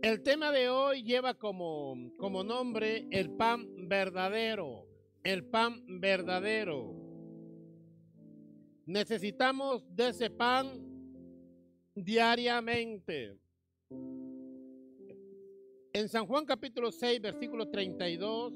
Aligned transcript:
El 0.00 0.22
tema 0.22 0.52
de 0.52 0.68
hoy 0.68 1.02
lleva 1.02 1.34
como, 1.34 1.96
como 2.18 2.44
nombre 2.44 3.08
el 3.10 3.30
pan 3.30 3.88
verdadero, 3.88 4.86
el 5.24 5.44
pan 5.44 5.82
verdadero. 6.00 6.94
Necesitamos 8.86 9.84
de 9.96 10.10
ese 10.10 10.30
pan 10.30 10.68
diariamente. 11.96 13.40
En 15.92 16.08
San 16.08 16.26
Juan 16.26 16.44
capítulo 16.44 16.92
6, 16.92 17.20
versículo 17.20 17.68
32. 17.68 18.52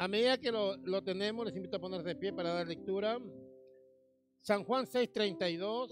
A 0.00 0.08
medida 0.08 0.38
que 0.38 0.50
lo, 0.50 0.78
lo, 0.78 1.02
tenemos, 1.02 1.44
les 1.44 1.54
invito 1.54 1.76
a 1.76 1.78
ponerse 1.78 2.08
de 2.08 2.16
pie 2.16 2.32
para 2.32 2.54
dar 2.54 2.66
lectura. 2.66 3.18
San 4.40 4.64
Juan 4.64 4.86
6, 4.86 5.12
32 5.12 5.90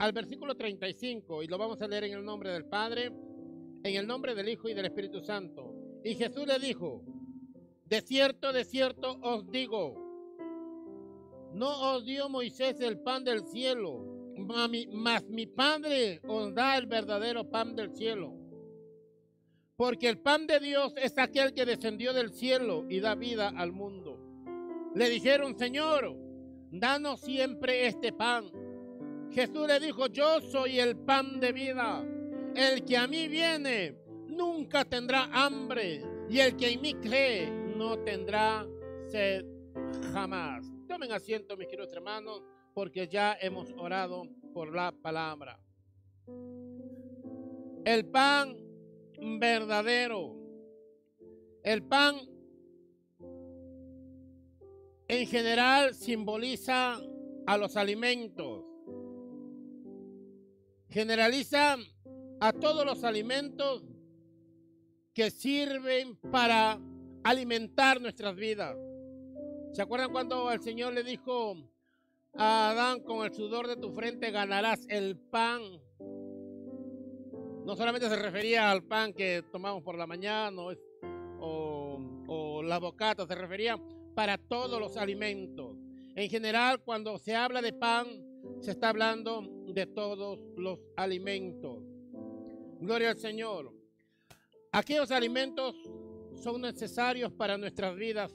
al 0.00 0.12
versículo 0.12 0.56
35, 0.56 1.44
y 1.44 1.46
lo 1.46 1.56
vamos 1.56 1.80
a 1.80 1.86
leer 1.86 2.02
en 2.02 2.14
el 2.14 2.24
nombre 2.24 2.50
del 2.50 2.64
Padre, 2.64 3.12
en 3.84 3.94
el 3.94 4.08
nombre 4.08 4.34
del 4.34 4.48
Hijo 4.48 4.68
y 4.68 4.74
del 4.74 4.86
Espíritu 4.86 5.20
Santo. 5.20 5.72
Y 6.02 6.16
Jesús 6.16 6.48
le 6.48 6.58
dijo, 6.58 7.04
de 7.84 8.00
cierto, 8.00 8.52
de 8.52 8.64
cierto 8.64 9.20
os 9.22 9.48
digo, 9.52 9.94
no 11.52 11.94
os 11.94 12.04
dio 12.04 12.28
Moisés 12.28 12.80
el 12.80 12.98
pan 12.98 13.22
del 13.22 13.46
cielo, 13.46 14.34
mas 14.92 15.28
mi 15.28 15.46
Padre 15.46 16.20
os 16.26 16.52
da 16.52 16.76
el 16.76 16.86
verdadero 16.86 17.48
pan 17.48 17.76
del 17.76 17.94
cielo. 17.94 18.47
Porque 19.78 20.08
el 20.08 20.18
pan 20.18 20.48
de 20.48 20.58
Dios 20.58 20.92
es 20.96 21.16
aquel 21.18 21.54
que 21.54 21.64
descendió 21.64 22.12
del 22.12 22.32
cielo 22.32 22.84
y 22.88 22.98
da 22.98 23.14
vida 23.14 23.52
al 23.56 23.70
mundo. 23.70 24.18
Le 24.96 25.08
dijeron, 25.08 25.56
Señor, 25.56 26.16
danos 26.72 27.20
siempre 27.20 27.86
este 27.86 28.12
pan. 28.12 28.50
Jesús 29.30 29.68
le 29.68 29.78
dijo, 29.78 30.08
yo 30.08 30.40
soy 30.40 30.80
el 30.80 30.96
pan 30.96 31.38
de 31.38 31.52
vida. 31.52 32.04
El 32.56 32.84
que 32.84 32.96
a 32.96 33.06
mí 33.06 33.28
viene 33.28 33.96
nunca 34.26 34.84
tendrá 34.84 35.30
hambre 35.32 36.02
y 36.28 36.40
el 36.40 36.56
que 36.56 36.72
en 36.72 36.80
mí 36.80 36.94
cree 36.94 37.48
no 37.48 38.00
tendrá 38.00 38.66
sed 39.06 39.46
jamás. 40.12 40.66
Tomen 40.88 41.12
asiento, 41.12 41.56
mis 41.56 41.68
queridos 41.68 41.92
hermanos, 41.92 42.42
porque 42.74 43.06
ya 43.06 43.38
hemos 43.40 43.72
orado 43.76 44.24
por 44.52 44.74
la 44.74 44.90
palabra. 44.90 45.60
El 47.84 48.06
pan 48.06 48.67
verdadero. 49.20 50.36
El 51.62 51.82
pan 51.82 52.16
en 55.08 55.26
general 55.26 55.94
simboliza 55.94 57.00
a 57.46 57.56
los 57.58 57.76
alimentos. 57.76 58.64
Generaliza 60.88 61.76
a 62.40 62.52
todos 62.52 62.84
los 62.84 63.04
alimentos 63.04 63.84
que 65.12 65.30
sirven 65.30 66.16
para 66.30 66.78
alimentar 67.24 68.00
nuestras 68.00 68.36
vidas. 68.36 68.76
¿Se 69.72 69.82
acuerdan 69.82 70.12
cuando 70.12 70.50
el 70.52 70.62
Señor 70.62 70.94
le 70.94 71.02
dijo 71.02 71.56
a 72.34 72.70
Adán, 72.70 73.00
con 73.00 73.24
el 73.24 73.34
sudor 73.34 73.66
de 73.66 73.76
tu 73.76 73.92
frente 73.92 74.30
ganarás 74.30 74.86
el 74.88 75.16
pan? 75.16 75.62
No 77.68 77.76
solamente 77.76 78.08
se 78.08 78.16
refería 78.16 78.70
al 78.70 78.82
pan 78.82 79.12
que 79.12 79.44
tomamos 79.52 79.82
por 79.82 79.94
la 79.94 80.06
mañana 80.06 80.62
o, 81.38 82.00
o 82.26 82.62
la 82.62 82.78
bocata, 82.78 83.26
se 83.26 83.34
refería 83.34 83.78
para 84.14 84.38
todos 84.38 84.80
los 84.80 84.96
alimentos. 84.96 85.76
En 86.16 86.30
general, 86.30 86.80
cuando 86.82 87.18
se 87.18 87.36
habla 87.36 87.60
de 87.60 87.74
pan, 87.74 88.06
se 88.60 88.70
está 88.70 88.88
hablando 88.88 89.42
de 89.66 89.84
todos 89.84 90.40
los 90.56 90.78
alimentos. 90.96 91.82
Gloria 92.80 93.10
al 93.10 93.18
Señor. 93.18 93.70
Aquellos 94.72 95.10
alimentos 95.10 95.76
son 96.42 96.62
necesarios 96.62 97.30
para 97.34 97.58
nuestras 97.58 97.94
vidas. 97.96 98.34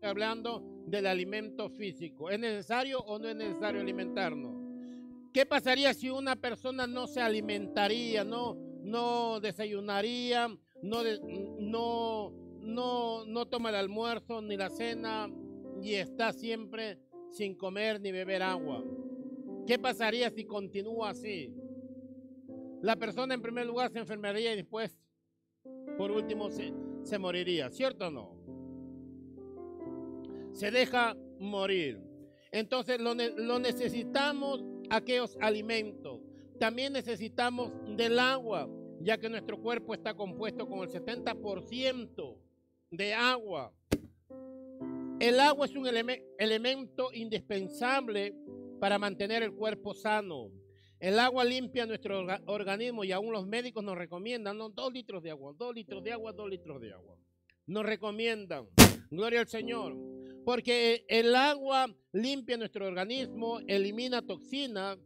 Hablando 0.00 0.62
del 0.86 1.06
alimento 1.06 1.68
físico. 1.68 2.30
¿Es 2.30 2.38
necesario 2.38 2.98
o 2.98 3.18
no 3.18 3.28
es 3.28 3.36
necesario 3.36 3.82
alimentarnos? 3.82 4.55
¿Qué 5.36 5.44
pasaría 5.44 5.92
si 5.92 6.08
una 6.08 6.34
persona 6.34 6.86
no 6.86 7.06
se 7.06 7.20
alimentaría, 7.20 8.24
no, 8.24 8.56
no 8.82 9.38
desayunaría, 9.38 10.48
no, 10.80 11.02
no, 11.58 12.32
no, 12.62 13.26
no 13.26 13.46
toma 13.46 13.68
el 13.68 13.74
almuerzo 13.74 14.40
ni 14.40 14.56
la 14.56 14.70
cena 14.70 15.30
y 15.82 15.92
está 15.92 16.32
siempre 16.32 16.98
sin 17.32 17.54
comer 17.54 18.00
ni 18.00 18.12
beber 18.12 18.42
agua? 18.42 18.82
¿Qué 19.66 19.78
pasaría 19.78 20.30
si 20.30 20.46
continúa 20.46 21.10
así? 21.10 21.52
La 22.80 22.96
persona 22.96 23.34
en 23.34 23.42
primer 23.42 23.66
lugar 23.66 23.90
se 23.90 23.98
enfermaría 23.98 24.54
y 24.54 24.56
después, 24.56 24.98
por 25.98 26.12
último, 26.12 26.50
se, 26.50 26.72
se 27.02 27.18
moriría, 27.18 27.68
¿cierto 27.68 28.06
o 28.06 28.10
no? 28.10 28.40
Se 30.54 30.70
deja 30.70 31.14
morir. 31.38 32.00
Entonces 32.52 32.98
lo, 33.02 33.12
lo 33.14 33.58
necesitamos 33.58 34.64
aquellos 34.90 35.36
alimentos. 35.40 36.20
También 36.58 36.92
necesitamos 36.92 37.72
del 37.96 38.18
agua, 38.18 38.68
ya 39.00 39.18
que 39.18 39.28
nuestro 39.28 39.60
cuerpo 39.60 39.94
está 39.94 40.14
compuesto 40.14 40.68
con 40.68 40.80
el 40.80 40.88
70% 40.88 42.36
de 42.90 43.14
agua. 43.14 43.72
El 45.20 45.40
agua 45.40 45.66
es 45.66 45.74
un 45.74 45.86
elemento 46.38 47.12
indispensable 47.12 48.34
para 48.80 48.98
mantener 48.98 49.42
el 49.42 49.52
cuerpo 49.52 49.94
sano. 49.94 50.50
El 50.98 51.18
agua 51.18 51.44
limpia 51.44 51.86
nuestro 51.86 52.26
organismo 52.46 53.04
y 53.04 53.12
aún 53.12 53.32
los 53.32 53.46
médicos 53.46 53.84
nos 53.84 53.96
recomiendan 53.96 54.58
dos 54.58 54.92
litros 54.92 55.22
de 55.22 55.30
agua, 55.30 55.54
dos 55.56 55.74
litros 55.74 56.02
de 56.02 56.12
agua, 56.12 56.32
dos 56.32 56.48
litros 56.48 56.80
de 56.80 56.92
agua. 56.92 57.16
Nos 57.66 57.84
recomiendan, 57.84 58.66
gloria 59.10 59.40
al 59.40 59.48
Señor, 59.48 59.94
porque 60.46 61.04
el 61.08 61.34
agua 61.34 61.92
limpia 62.12 62.56
nuestro 62.56 62.86
organismo, 62.86 63.58
elimina 63.66 64.22
toxinas 64.22 64.96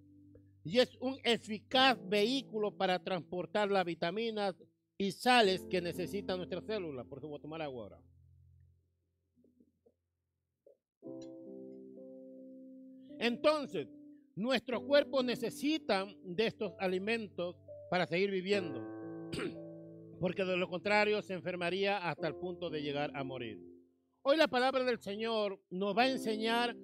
y 0.63 0.81
es 0.81 0.95
un 1.01 1.17
eficaz 1.25 1.97
vehículo 2.07 2.77
para 2.77 3.03
transportar 3.03 3.71
las 3.71 3.87
vitaminas 3.87 4.55
y 4.99 5.13
sales 5.13 5.65
que 5.71 5.81
necesitan 5.81 6.37
nuestras 6.37 6.67
células. 6.67 7.07
Por 7.07 7.17
eso 7.17 7.29
voy 7.29 7.39
a 7.39 7.41
tomar 7.41 7.63
agua 7.63 7.85
ahora. 7.85 8.03
Entonces, 13.19 13.89
nuestros 14.37 14.83
cuerpos 14.83 15.25
necesitan 15.25 16.15
de 16.23 16.49
estos 16.49 16.75
alimentos 16.79 17.57
para 17.89 18.07
seguir 18.07 18.31
viviendo, 18.31 18.87
porque 20.21 20.45
de 20.45 20.59
lo 20.59 20.69
contrario 20.69 21.23
se 21.23 21.33
enfermaría 21.33 21.97
hasta 21.97 22.29
el 22.29 22.35
punto 22.35 22.69
de 22.69 22.83
llegar 22.83 23.11
a 23.15 23.25
morir. 23.25 23.70
Hoy 24.23 24.37
la 24.37 24.49
palabra 24.49 24.85
del 24.85 25.01
Señor 25.01 25.59
nos 25.71 25.97
va 25.97 26.03
a 26.03 26.11
enseñar 26.11 26.77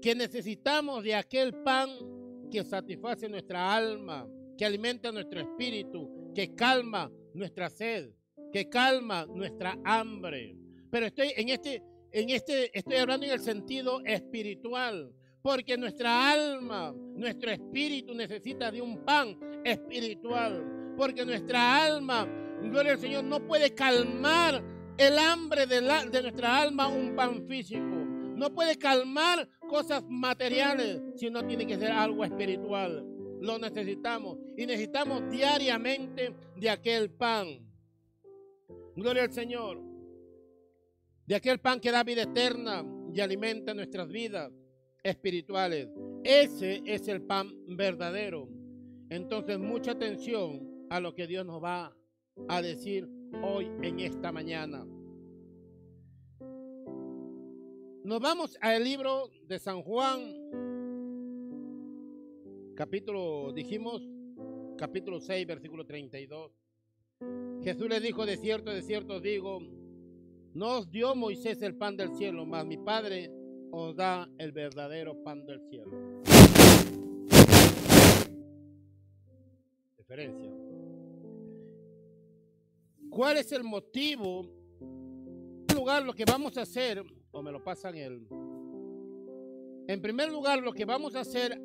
que 0.00 0.14
necesitamos 0.14 1.04
de 1.04 1.14
aquel 1.14 1.52
pan 1.62 1.90
que 2.50 2.64
satisface 2.64 3.28
nuestra 3.28 3.74
alma, 3.74 4.26
que 4.56 4.64
alimenta 4.64 5.12
nuestro 5.12 5.40
espíritu, 5.40 6.32
que 6.34 6.54
calma 6.54 7.12
nuestra 7.34 7.68
sed, 7.68 8.14
que 8.50 8.70
calma 8.70 9.26
nuestra 9.26 9.78
hambre. 9.84 10.56
Pero 10.90 11.04
estoy 11.04 11.34
en 11.36 11.50
este, 11.50 11.82
en 12.10 12.30
este, 12.30 12.76
estoy 12.76 12.96
hablando 12.96 13.26
en 13.26 13.32
el 13.32 13.40
sentido 13.40 14.00
espiritual. 14.02 15.12
Porque 15.42 15.76
nuestra 15.76 16.32
alma, 16.32 16.94
nuestro 16.96 17.50
espíritu 17.50 18.14
necesita 18.14 18.72
de 18.72 18.80
un 18.80 19.04
pan 19.04 19.38
espiritual. 19.62 20.94
Porque 20.96 21.26
nuestra 21.26 21.84
alma, 21.84 22.26
gloria 22.62 22.92
al 22.92 23.00
Señor, 23.00 23.24
no 23.24 23.46
puede 23.46 23.74
calmar 23.74 24.64
el 24.96 25.18
hambre 25.18 25.66
de, 25.66 25.80
la, 25.80 26.04
de 26.04 26.22
nuestra 26.22 26.60
alma 26.60 26.88
un 26.88 27.14
pan 27.14 27.46
físico. 27.46 27.80
No 28.36 28.52
puede 28.52 28.76
calmar 28.76 29.48
cosas 29.68 30.02
materiales, 30.08 31.02
sino 31.16 31.46
tiene 31.46 31.66
que 31.66 31.76
ser 31.76 31.92
algo 31.92 32.24
espiritual. 32.24 33.04
Lo 33.40 33.58
necesitamos 33.58 34.38
y 34.56 34.66
necesitamos 34.66 35.30
diariamente 35.30 36.34
de 36.56 36.70
aquel 36.70 37.10
pan. 37.10 37.46
Gloria 38.96 39.24
al 39.24 39.32
Señor. 39.32 39.82
De 41.26 41.34
aquel 41.34 41.58
pan 41.60 41.80
que 41.80 41.90
da 41.90 42.02
vida 42.02 42.22
eterna 42.22 42.84
y 43.12 43.20
alimenta 43.20 43.74
nuestras 43.74 44.08
vidas 44.08 44.52
espirituales. 45.02 45.88
Ese 46.22 46.82
es 46.84 47.06
el 47.08 47.22
pan 47.22 47.52
verdadero. 47.68 48.48
Entonces, 49.10 49.58
mucha 49.58 49.92
atención 49.92 50.86
a 50.90 51.00
lo 51.00 51.14
que 51.14 51.26
Dios 51.26 51.44
nos 51.44 51.62
va 51.62 51.94
a 52.48 52.62
decir 52.62 53.08
hoy 53.42 53.70
en 53.82 54.00
esta 54.00 54.32
mañana. 54.32 54.86
Nos 58.04 58.20
vamos 58.20 58.58
al 58.60 58.84
libro 58.84 59.30
de 59.46 59.58
San 59.58 59.82
Juan, 59.82 60.20
capítulo, 62.74 63.52
dijimos, 63.52 64.02
capítulo 64.76 65.20
6, 65.20 65.46
versículo 65.46 65.86
32. 65.86 66.52
Jesús 67.62 67.88
le 67.88 68.00
dijo, 68.00 68.26
de 68.26 68.36
cierto, 68.36 68.70
de 68.70 68.82
cierto 68.82 69.20
digo, 69.20 69.60
no 70.52 70.78
os 70.78 70.90
dio 70.90 71.14
Moisés 71.14 71.62
el 71.62 71.76
pan 71.76 71.96
del 71.96 72.14
cielo, 72.14 72.44
mas 72.44 72.66
mi 72.66 72.76
Padre 72.76 73.30
os 73.70 73.96
da 73.96 74.28
el 74.38 74.52
verdadero 74.52 75.22
pan 75.24 75.46
del 75.46 75.60
cielo. 75.70 76.22
Diferencia. 79.96 80.73
¿Cuál 83.14 83.36
es 83.36 83.52
el 83.52 83.62
motivo? 83.62 84.44
En 84.80 85.66
primer 85.68 85.76
lugar, 85.76 86.02
lo 86.02 86.14
que 86.14 86.24
vamos 86.24 86.58
a 86.58 86.62
hacer, 86.62 87.00
o 87.30 87.42
me 87.42 87.52
lo 87.52 87.62
pasan 87.62 87.94
el. 87.94 88.26
En 89.86 90.02
primer 90.02 90.32
lugar, 90.32 90.60
lo 90.60 90.72
que 90.72 90.84
vamos 90.84 91.14
a 91.14 91.20
hacer, 91.20 91.56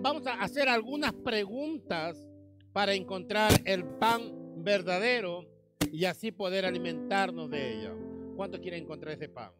vamos 0.00 0.26
a 0.26 0.40
hacer 0.40 0.66
algunas 0.66 1.12
preguntas 1.12 2.26
para 2.72 2.94
encontrar 2.94 3.52
el 3.66 3.84
pan 3.84 4.32
verdadero 4.64 5.44
y 5.92 6.06
así 6.06 6.32
poder 6.32 6.64
alimentarnos 6.64 7.50
de 7.50 7.74
ella. 7.74 7.94
¿Cuántos 8.34 8.60
quieren 8.60 8.84
encontrar 8.84 9.12
ese 9.12 9.28
pan? 9.28 9.52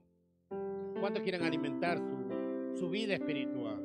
¿Cuántos 0.99 1.23
quieren 1.23 1.43
alimentar 1.43 1.99
su, 1.99 2.79
su 2.79 2.89
vida 2.89 3.13
espiritual? 3.13 3.78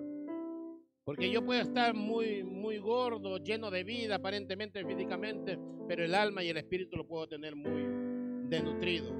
Porque 1.06 1.30
yo 1.30 1.44
puedo 1.44 1.62
estar 1.62 1.94
muy, 1.94 2.44
muy 2.44 2.78
gordo, 2.78 3.38
lleno 3.38 3.70
de 3.70 3.84
vida, 3.84 4.16
aparentemente 4.16 4.86
físicamente, 4.86 5.60
pero 5.88 6.06
el 6.06 6.16
alma 6.16 6.44
y 6.44 6.50
el 6.50 6.58
espíritu 6.58 6.96
lo 6.96 7.06
puedo 7.06 7.28
tener 7.28 7.56
muy 7.58 7.84
desnutrido. 8.48 9.12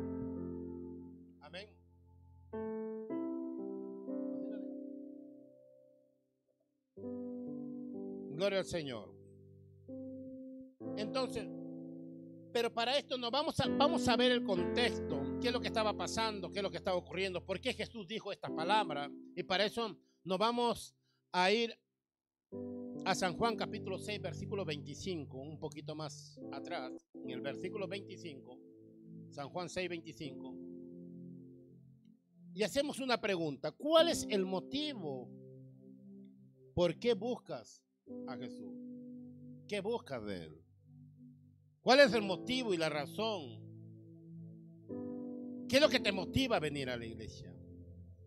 Amén. 1.42 1.70
Gloria 8.32 8.60
al 8.60 8.66
Señor. 8.66 9.14
Entonces, 10.96 11.46
pero 12.54 12.74
para 12.74 12.98
esto 12.98 13.18
nos 13.18 13.32
vamos 13.32 13.60
a, 13.60 13.68
vamos 13.68 14.08
a 14.08 14.16
ver 14.16 14.32
el 14.32 14.44
contexto, 14.44 15.38
qué 15.42 15.48
es 15.48 15.54
lo 15.54 15.60
que 15.60 15.68
estaba 15.68 15.92
pasando, 15.98 16.50
qué 16.50 16.60
es 16.60 16.64
lo 16.64 16.72
que 16.72 16.78
estaba 16.78 16.96
ocurriendo, 16.96 17.44
por 17.44 17.60
qué 17.60 17.74
Jesús 17.74 18.08
dijo 18.08 18.32
estas 18.32 18.52
palabras. 18.52 19.10
Y 19.36 19.44
para 19.44 19.66
eso 19.66 19.98
nos 20.24 20.38
vamos 20.38 20.96
a 21.34 21.52
ir 21.52 21.76
a 23.06 23.16
San 23.16 23.36
Juan 23.36 23.56
capítulo 23.58 23.98
6, 23.98 24.22
versículo 24.22 24.64
25, 24.64 25.36
un 25.36 25.60
poquito 25.60 25.96
más 25.96 26.40
atrás, 26.52 27.12
en 27.16 27.32
el 27.32 27.42
versículo 27.42 27.88
25, 27.88 28.60
San 29.32 29.50
Juan 29.50 29.68
6, 29.68 29.90
25. 29.90 30.56
Y 32.54 32.62
hacemos 32.62 33.00
una 33.00 33.20
pregunta, 33.20 33.72
¿cuál 33.72 34.10
es 34.10 34.28
el 34.30 34.46
motivo? 34.46 35.28
¿Por 36.76 37.00
qué 37.00 37.16
buscas 37.16 37.84
a 38.28 38.38
Jesús? 38.38 38.78
¿Qué 39.68 39.82
buscas 39.82 40.24
de 40.24 40.44
Él? 40.44 40.64
¿Cuál 41.82 42.02
es 42.02 42.14
el 42.14 42.22
motivo 42.22 42.76
y 42.76 42.78
la 42.78 42.90
razón? 42.90 43.60
¿Qué 45.68 45.78
es 45.78 45.82
lo 45.82 45.90
que 45.90 46.00
te 46.00 46.12
motiva 46.12 46.58
a 46.58 46.60
venir 46.60 46.92
a 46.92 46.98
la 46.98 47.06
iglesia? 47.06 47.52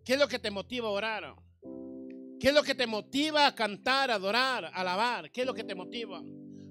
¿Qué 0.04 0.14
es 0.14 0.18
lo 0.18 0.26
que 0.26 0.40
te 0.40 0.50
motiva 0.50 0.88
a 0.88 0.90
orar? 0.90 1.45
¿Qué 2.38 2.48
es 2.48 2.54
lo 2.54 2.62
que 2.62 2.74
te 2.74 2.86
motiva 2.86 3.46
a 3.46 3.54
cantar, 3.54 4.10
adorar, 4.10 4.70
alabar? 4.74 5.30
¿Qué 5.30 5.42
es 5.42 5.46
lo 5.46 5.54
que 5.54 5.64
te 5.64 5.74
motiva? 5.74 6.22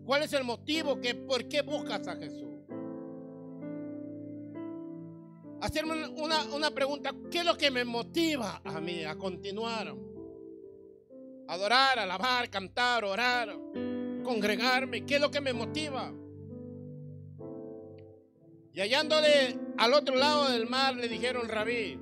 ¿Cuál 0.06 0.24
es 0.24 0.34
el 0.34 0.44
motivo 0.44 1.00
que 1.02 1.16
por 1.16 1.48
qué 1.48 1.62
buscas 1.62 2.08
a 2.08 2.16
Jesús? 2.16 2.54
Hacerme 5.62 6.08
una, 6.10 6.44
una 6.54 6.70
pregunta, 6.70 7.12
¿qué 7.32 7.40
es 7.40 7.46
lo 7.46 7.58
que 7.58 7.72
me 7.72 7.84
motiva 7.84 8.62
a 8.64 8.80
mí 8.80 9.04
a 9.04 9.16
continuar? 9.16 9.96
Adorar, 11.48 11.98
alabar, 11.98 12.50
cantar, 12.50 13.04
orar, 13.04 13.58
congregarme, 14.24 15.06
¿qué 15.06 15.16
es 15.16 15.22
lo 15.22 15.32
que 15.32 15.42
me 15.42 15.54
motiva? 15.54 16.14
Y 18.74 18.82
hallándole 18.82 19.58
al 19.78 19.94
otro 19.94 20.16
lado 20.16 20.52
del 20.52 20.68
mar 20.68 20.96
le 20.96 21.08
dijeron, 21.08 21.48
Rabí, 21.48 21.98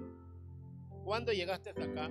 ¿cuándo 1.06 1.32
llegaste 1.32 1.70
hasta 1.70 1.84
acá? 1.84 2.10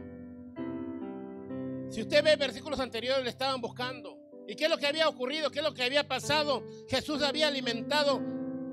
Si 1.93 2.01
usted 2.01 2.25
ve 2.25 2.37
versículos 2.37 2.81
anteriores, 2.81 3.23
le 3.23 3.29
estaban 3.29 3.61
buscando. 3.61 4.19
¿Y 4.49 4.57
qué 4.57 4.65
es 4.65 4.71
lo 4.71 4.79
que 4.79 4.87
había 4.87 5.07
ocurrido? 5.07 5.51
¿Qué 5.51 5.59
es 5.59 5.65
lo 5.65 5.75
que 5.75 5.83
había 5.83 6.09
pasado? 6.09 6.67
Jesús 6.89 7.23
había 7.23 7.49
alimentado 7.49 8.19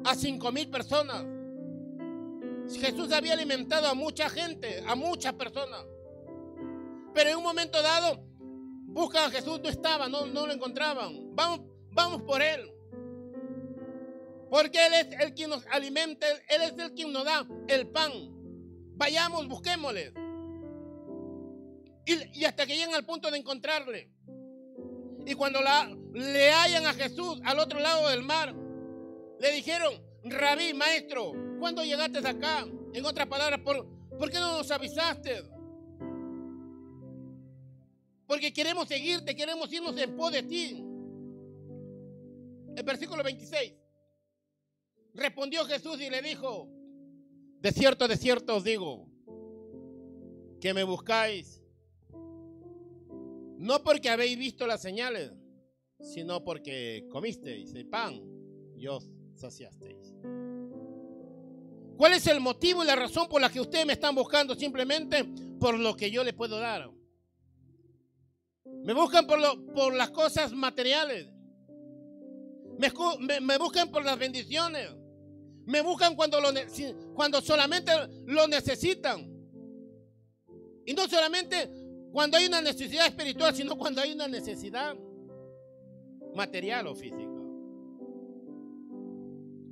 a 0.06 0.16
cinco 0.16 0.54
mil 0.54 0.70
personas. 0.70 1.26
Jesús 2.80 3.12
había 3.12 3.34
alimentado 3.34 3.88
a 3.88 3.94
mucha 3.94 4.30
gente, 4.30 4.82
a 4.88 4.96
muchas 4.96 5.34
personas. 5.34 5.86
Pero 7.14 7.32
en 7.32 7.36
un 7.36 7.44
momento 7.44 7.82
dado, 7.82 8.24
buscan 8.86 9.26
a 9.26 9.32
Jesús, 9.32 9.60
no 9.62 9.68
estaba, 9.68 10.08
no, 10.08 10.26
no 10.26 10.48
lo 10.48 10.54
encontraban. 10.54 11.36
Vamos, 11.36 11.68
vamos 11.92 12.22
por 12.22 12.42
Él. 12.42 12.72
Porque 14.50 14.88
Él 14.88 14.94
es 14.94 15.20
el 15.20 15.34
quien 15.34 15.50
nos 15.50 15.66
alimenta, 15.68 16.26
Él 16.48 16.62
es 16.62 16.74
el 16.78 16.94
quien 16.94 17.12
nos 17.12 17.26
da 17.26 17.46
el 17.68 17.86
pan. 17.90 18.14
Vayamos, 18.96 19.46
busquémosle. 19.50 20.29
Y, 22.10 22.44
hasta 22.46 22.66
que 22.66 22.76
lleguen 22.76 22.96
al 22.96 23.06
punto 23.06 23.30
de 23.30 23.38
encontrarle. 23.38 24.10
Y 25.28 25.36
cuando 25.36 25.60
le 26.14 26.52
hallan 26.52 26.88
a 26.88 26.94
Jesús 26.94 27.40
al 27.44 27.60
otro 27.60 27.80
lado 27.80 28.10
del 28.10 28.24
mar, 28.24 28.56
le 29.40 29.52
dijeron, 29.52 29.94
rabí, 30.24 30.74
maestro, 30.74 31.34
¿cuándo 31.60 31.84
llegaste 31.84 32.18
acá? 32.28 32.66
En 32.94 33.06
otras 33.06 33.28
palabras, 33.28 33.60
¿por, 33.60 33.88
¿por 34.18 34.32
qué 34.32 34.40
no 34.40 34.58
nos 34.58 34.72
avisaste? 34.72 35.44
Porque 38.26 38.52
queremos 38.54 38.88
seguirte, 38.88 39.36
queremos 39.36 39.72
irnos 39.72 39.96
en 39.98 40.16
pos 40.16 40.32
de 40.32 40.44
ti. 40.44 40.84
El 42.76 42.84
versículo 42.84 43.24
26. 43.24 43.74
Respondió 45.14 45.64
Jesús 45.66 46.02
y 46.02 46.10
le 46.10 46.24
dijo, 46.24 46.68
de 47.60 47.72
cierto, 47.72 48.08
de 48.08 48.18
cierto 48.18 48.56
os 48.56 48.64
digo, 48.64 49.08
que 50.60 50.74
me 50.74 50.84
buscáis 50.84 51.59
no 53.60 53.84
porque 53.84 54.10
habéis 54.10 54.38
visto 54.38 54.66
las 54.66 54.82
señales, 54.82 55.34
sino 56.00 56.42
porque 56.46 57.06
comisteis 57.12 57.74
el 57.74 57.88
pan 57.88 58.22
y 58.78 58.88
os 58.88 59.12
saciasteis. 59.36 60.16
¿Cuál 61.98 62.14
es 62.14 62.26
el 62.28 62.40
motivo 62.40 62.82
y 62.82 62.88
la 62.88 62.96
razón 62.96 63.28
por 63.28 63.42
la 63.42 63.50
que 63.50 63.60
ustedes 63.60 63.86
me 63.86 63.94
están 63.94 64.16
buscando? 64.16 64.56
Simplemente 64.56 65.26
por 65.60 65.78
lo 65.78 65.94
que 65.94 66.10
yo 66.10 66.24
les 66.24 66.34
puedo 66.34 66.58
dar. 66.58 66.90
Me 68.86 68.94
buscan 68.94 69.28
por, 69.28 69.42
lo, 69.42 69.66
por 69.74 69.94
las 69.94 70.12
cosas 70.12 70.54
materiales. 70.54 71.28
Me, 72.78 73.58
buscan 73.58 73.92
por 73.92 74.06
las 74.06 74.18
bendiciones. 74.18 74.90
Me 75.66 75.82
buscan 75.82 76.16
cuando, 76.16 76.40
lo, 76.40 76.52
cuando 77.14 77.42
solamente 77.42 77.92
lo 78.26 78.48
necesitan. 78.48 79.30
Y 80.86 80.94
no 80.94 81.10
solamente 81.10 81.70
cuando 82.12 82.38
hay 82.38 82.48
una 82.48 82.62
necesidad 82.62 83.06
espiritual, 83.08 83.56
sino 83.56 83.78
cuando 83.78 84.02
hay 84.02 84.14
una 84.14 84.28
necesidad 84.28 84.96
material 86.36 86.88
o 86.88 86.96
física. 86.96 87.40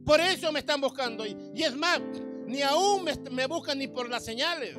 Por 0.06 0.22
eso 0.22 0.52
me 0.54 0.60
están 0.60 0.80
buscando. 0.80 1.26
Y, 1.26 1.36
es 1.62 1.76
más, 1.76 2.02
ni 2.46 2.62
aún 2.62 3.04
me, 3.32 3.46
buscan 3.46 3.78
ni 3.78 3.88
por 3.88 4.10
las 4.10 4.24
señales, 4.24 4.78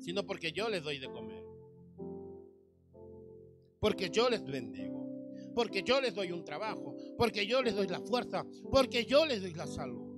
sino 0.00 0.24
porque 0.24 0.52
yo 0.52 0.70
les 0.70 0.82
doy 0.82 0.98
de 0.98 1.10
comer. 1.10 1.44
Porque 3.78 4.08
yo 4.08 4.30
les 4.30 4.44
bendigo. 4.44 5.06
Porque 5.54 5.82
yo 5.82 6.00
les 6.00 6.14
doy 6.14 6.32
un 6.32 6.44
trabajo. 6.44 6.96
Porque 7.18 7.46
yo 7.46 7.62
les 7.62 7.74
doy 7.74 7.88
la 7.88 8.00
fuerza. 8.00 8.46
Porque 8.70 9.04
yo 9.04 9.26
les 9.26 9.42
doy 9.42 9.52
la 9.52 9.66
salud. 9.66 10.08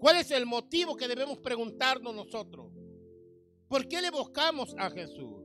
¿Cuál 0.00 0.16
es 0.16 0.30
el 0.32 0.44
motivo 0.44 0.96
que 0.96 1.06
debemos 1.06 1.38
preguntarnos 1.38 2.14
nosotros? 2.14 2.73
¿Por 3.68 3.88
qué 3.88 4.00
le 4.02 4.10
buscamos 4.10 4.74
a 4.78 4.90
Jesús? 4.90 5.44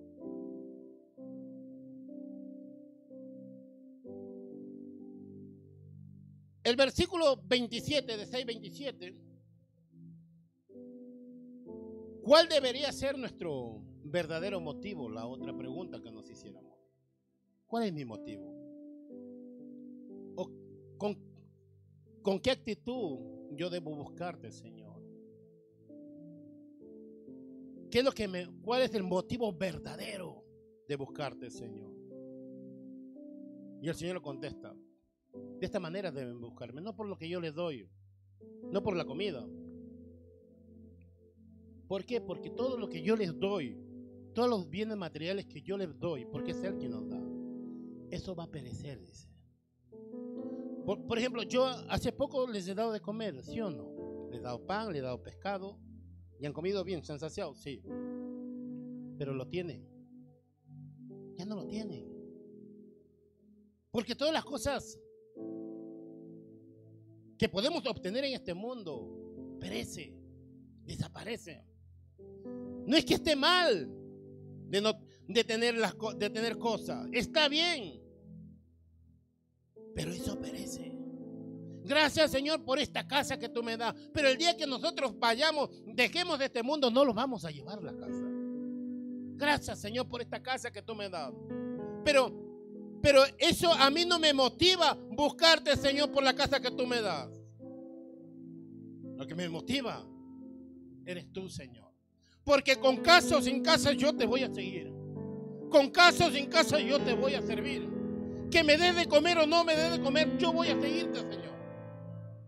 El 6.64 6.76
versículo 6.76 7.42
27 7.46 8.18
de 8.18 8.26
6:27, 8.26 9.16
¿cuál 12.22 12.48
debería 12.48 12.92
ser 12.92 13.18
nuestro 13.18 13.82
verdadero 14.04 14.60
motivo? 14.60 15.10
La 15.10 15.26
otra 15.26 15.56
pregunta 15.58 16.02
que 16.02 16.12
nos 16.12 16.30
hiciéramos. 16.30 16.78
¿Cuál 17.66 17.86
es 17.86 17.94
mi 17.94 18.06
motivo? 18.06 18.60
con, 20.98 21.18
¿Con 22.22 22.40
qué 22.40 22.52
actitud 22.52 23.20
yo 23.56 23.70
debo 23.70 23.96
buscarte, 23.96 24.52
Señor? 24.52 24.89
¿Qué 27.90 28.00
es 28.00 28.06
lo 28.06 28.12
que 28.12 28.28
me, 28.28 28.48
¿Cuál 28.62 28.84
es 28.84 28.94
el 28.94 29.04
motivo 29.04 29.52
verdadero 29.52 30.44
de 30.88 30.96
buscarte, 30.96 31.50
Señor? 31.50 31.92
Y 33.82 33.88
el 33.88 33.96
Señor 33.96 34.16
lo 34.16 34.22
contesta. 34.22 34.76
De 35.34 35.66
esta 35.66 35.80
manera 35.80 36.12
deben 36.12 36.40
buscarme, 36.40 36.82
no 36.82 36.96
por 36.96 37.08
lo 37.08 37.18
que 37.18 37.28
yo 37.28 37.40
les 37.42 37.54
doy, 37.56 37.90
no 38.72 38.84
por 38.84 38.96
la 38.96 39.06
comida. 39.06 39.46
¿Por 41.88 42.06
qué? 42.06 42.22
Porque 42.22 42.52
todo 42.52 42.78
lo 42.78 42.88
que 42.88 43.02
yo 43.02 43.16
les 43.16 43.38
doy, 43.40 43.76
todos 44.34 44.50
los 44.50 44.70
bienes 44.70 44.96
materiales 44.96 45.48
que 45.48 45.62
yo 45.62 45.76
les 45.76 45.98
doy, 45.98 46.26
porque 46.26 46.52
es 46.52 46.64
Él 46.64 46.78
quien 46.78 46.92
nos 46.92 47.10
da, 47.10 47.22
eso 48.12 48.36
va 48.36 48.44
a 48.44 48.52
perecer, 48.52 49.02
dice. 49.02 49.28
Por, 50.86 51.06
por, 51.08 51.18
ejemplo, 51.18 51.42
yo 51.44 51.66
hace 51.66 52.12
poco 52.12 52.48
les 52.48 52.68
he 52.68 52.76
dado 52.76 52.92
de 52.92 53.00
comer, 53.00 53.44
¿sí 53.44 53.60
o 53.60 53.72
no? 53.72 54.30
Les 54.30 54.40
he 54.40 54.44
dado 54.44 54.66
pan, 54.66 54.90
les 54.90 55.00
he 55.00 55.02
dado 55.02 55.22
pescado, 55.22 55.80
¿Y 56.40 56.46
han 56.46 56.54
comido 56.54 56.84
bien? 56.84 57.04
¿Se 57.04 57.12
han 57.12 57.20
saciado? 57.20 57.54
Sí. 57.54 57.82
Pero 59.18 59.34
lo 59.34 59.48
tienen. 59.48 59.86
Ya 61.36 61.46
no 61.46 61.56
lo 61.56 61.68
tienen. 61.68 62.08
Porque 63.92 64.16
todas 64.16 64.34
las 64.34 64.46
cosas 64.46 65.00
que 67.38 67.50
podemos 67.50 67.86
obtener 67.86 68.24
en 68.26 68.34
este 68.34 68.54
mundo 68.54 69.58
perece, 69.60 70.14
desaparece. 70.86 71.66
No 72.86 72.96
es 72.96 73.06
que 73.06 73.16
esté 73.16 73.36
mal 73.36 73.90
de, 74.70 74.82
no, 74.82 74.94
de, 75.28 75.44
tener, 75.44 75.76
las, 75.76 75.96
de 76.18 76.30
tener 76.30 76.58
cosas. 76.58 77.08
Está 77.12 77.50
bien. 77.50 78.02
Pero 79.96 80.12
eso 80.12 80.40
perece. 80.40 80.89
Gracias 81.90 82.30
Señor 82.30 82.64
por 82.64 82.78
esta 82.78 83.08
casa 83.08 83.40
que 83.40 83.50
tú 83.50 83.64
me 83.64 83.76
das. 83.76 83.96
Pero 84.14 84.28
el 84.28 84.38
día 84.38 84.56
que 84.56 84.68
nosotros 84.68 85.18
vayamos, 85.18 85.72
dejemos 85.88 86.38
de 86.38 86.46
este 86.46 86.62
mundo, 86.62 86.92
no 86.92 87.04
lo 87.04 87.16
vamos 87.16 87.46
a 87.46 87.50
llevar 87.50 87.80
a 87.80 87.82
la 87.82 87.98
casa. 87.98 88.24
Gracias 89.36 89.80
Señor 89.80 90.08
por 90.08 90.22
esta 90.22 90.40
casa 90.40 90.70
que 90.70 90.84
tú 90.84 90.94
me 90.94 91.10
das. 91.10 91.34
Pero, 92.06 92.32
pero 93.02 93.24
eso 93.40 93.74
a 93.74 93.90
mí 93.90 94.06
no 94.06 94.20
me 94.20 94.32
motiva 94.34 94.96
buscarte 95.14 95.76
Señor 95.76 96.12
por 96.12 96.24
la 96.24 96.36
casa 96.36 96.60
que 96.60 96.70
tú 96.70 96.86
me 96.86 97.02
das. 97.02 97.28
Lo 99.18 99.26
que 99.26 99.34
me 99.34 99.50
motiva 99.50 100.06
eres 101.08 101.34
tú 101.34 101.50
Señor. 101.50 101.92
Porque 102.44 102.76
con 102.76 102.98
casa 102.98 103.36
o 103.36 103.42
sin 103.42 103.64
casa 103.64 103.94
yo 103.94 104.16
te 104.16 104.28
voy 104.28 104.44
a 104.44 104.54
seguir. 104.54 104.94
Con 105.72 105.90
casa 105.90 106.28
o 106.28 106.32
sin 106.32 106.46
casa 106.46 106.80
yo 106.80 107.00
te 107.00 107.16
voy 107.16 107.34
a 107.34 107.42
servir. 107.42 107.90
Que 108.52 108.64
me 108.64 108.78
dé 108.78 108.94
de 108.94 109.08
comer 109.08 109.40
o 109.40 109.48
no 109.48 109.64
me 109.64 109.76
dé 109.76 109.90
de 109.90 110.00
comer, 110.00 110.38
yo 110.38 110.54
voy 110.54 110.68
a 110.68 110.80
seguirte 110.80 111.22
Señor. 111.22 111.59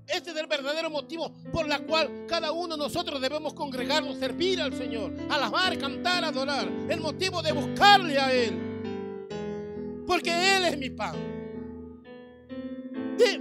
Este 0.07 0.31
es 0.31 0.37
el 0.37 0.47
verdadero 0.47 0.89
motivo 0.89 1.33
por 1.51 1.67
la 1.67 1.79
cual 1.79 2.25
cada 2.27 2.51
uno 2.51 2.75
de 2.75 2.83
nosotros 2.83 3.21
debemos 3.21 3.53
congregarnos, 3.53 4.17
servir 4.17 4.61
al 4.61 4.73
Señor, 4.73 5.13
alabar, 5.29 5.77
cantar, 5.77 6.25
adorar. 6.25 6.67
El 6.89 6.99
motivo 6.99 7.41
de 7.41 7.51
buscarle 7.51 8.19
a 8.19 8.33
Él. 8.33 10.03
Porque 10.05 10.57
Él 10.57 10.65
es 10.65 10.77
mi 10.77 10.89
pan. 10.89 11.15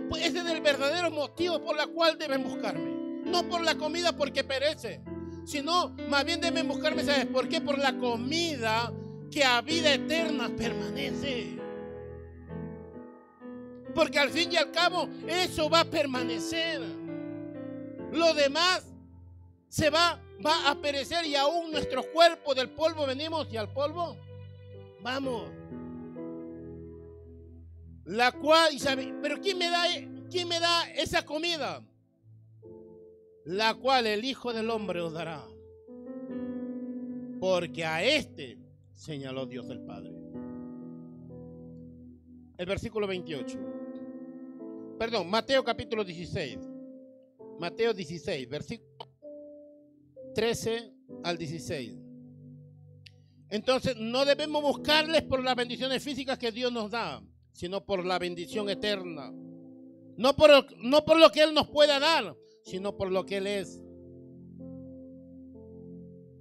Pues, 0.09 0.27
ese 0.27 0.39
es 0.41 0.47
el 0.47 0.61
verdadero 0.61 1.11
motivo 1.11 1.63
por 1.63 1.77
la 1.77 1.87
cual 1.87 2.19
deben 2.19 2.45
buscarme. 2.45 2.91
No 3.25 3.49
por 3.49 3.63
la 3.63 3.77
comida 3.77 4.17
porque 4.17 4.45
perece, 4.45 5.03
sino 5.45 5.97
más 6.09 6.25
bien 6.25 6.41
deben 6.41 6.69
buscarme, 6.69 7.03
¿sabes 7.03 7.27
por 7.27 7.49
qué? 7.49 7.61
Por 7.61 7.79
la 7.79 7.97
comida 7.97 8.93
que 9.31 9.45
a 9.45 9.61
vida 9.63 9.95
eterna 9.95 10.51
permanece. 10.57 11.57
Porque 13.95 14.19
al 14.19 14.31
fin 14.31 14.53
y 14.53 14.57
al 14.57 14.71
cabo 14.71 15.09
eso 15.27 15.69
va 15.69 15.81
a 15.81 15.85
permanecer. 15.85 16.81
Lo 18.13 18.35
demás 18.35 18.87
se 19.69 19.91
va, 19.91 20.21
va 20.45 20.71
a 20.71 20.75
perecer 20.81 21.27
y 21.27 21.37
aún 21.37 21.71
nuestro 21.71 22.03
cuerpo 22.13 22.55
del 22.55 22.71
polvo 22.71 23.07
venimos 23.07 23.53
y 23.53 23.57
al 23.57 23.73
polvo 23.73 24.17
vamos. 25.03 25.51
La 28.05 28.33
cual, 28.33 28.71
pero 29.23 29.41
¿quién 29.41 29.59
me 29.59 29.71
da, 29.71 29.85
quién 30.31 30.49
me 30.49 30.59
da 30.59 30.91
esa 30.91 31.25
comida? 31.25 31.85
La 33.45 33.75
cual 33.75 34.07
el 34.07 34.25
Hijo 34.25 34.53
del 34.53 34.71
Hombre 34.71 35.01
os 35.01 35.13
dará. 35.13 35.47
Porque 37.39 37.85
a 37.85 38.03
este 38.03 38.59
señaló 38.95 39.47
Dios 39.47 39.69
el 39.71 39.81
Padre. 39.81 40.13
El 42.59 42.67
versículo 42.67 43.07
28 43.07 43.80
perdón, 45.01 45.31
Mateo 45.31 45.65
capítulo 45.65 46.05
16. 46.05 46.59
Mateo 47.59 47.95
16, 47.95 48.47
versículo 48.51 49.09
13 50.35 50.93
al 51.25 51.39
16. 51.39 51.99
Entonces, 53.49 53.97
no 53.97 54.27
debemos 54.27 54.63
buscarles 54.63 55.23
por 55.23 55.43
las 55.43 55.57
bendiciones 55.57 56.05
físicas 56.05 56.39
que 56.39 56.53
Dios 56.53 56.71
nos 56.71 56.91
da, 56.91 57.23
sino 57.51 57.83
por 57.83 58.05
la 58.05 58.19
bendición 58.19 58.69
eterna. 58.69 59.33
No 60.19 60.37
por, 60.37 60.51
no 60.77 61.03
por 61.07 61.19
lo 61.19 61.33
que 61.33 61.45
Él 61.45 61.55
nos 61.55 61.69
pueda 61.69 61.99
dar, 61.99 62.37
sino 62.63 62.95
por 62.95 63.11
lo 63.11 63.25
que 63.25 63.39
Él 63.39 63.47
es. 63.47 63.83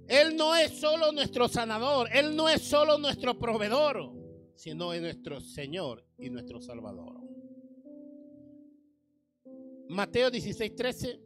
Él 0.06 0.36
no 0.36 0.54
es 0.54 0.72
solo 0.72 1.12
nuestro 1.12 1.48
sanador, 1.48 2.10
Él 2.12 2.36
no 2.36 2.46
es 2.50 2.60
solo 2.60 2.98
nuestro 2.98 3.38
proveedor, 3.38 4.12
sino 4.54 4.92
es 4.92 5.00
nuestro 5.00 5.40
Señor 5.40 6.04
y 6.18 6.28
nuestro 6.28 6.60
Salvador. 6.60 7.20
Mateo 9.90 10.30
16, 10.30 10.76
13. 10.76 11.20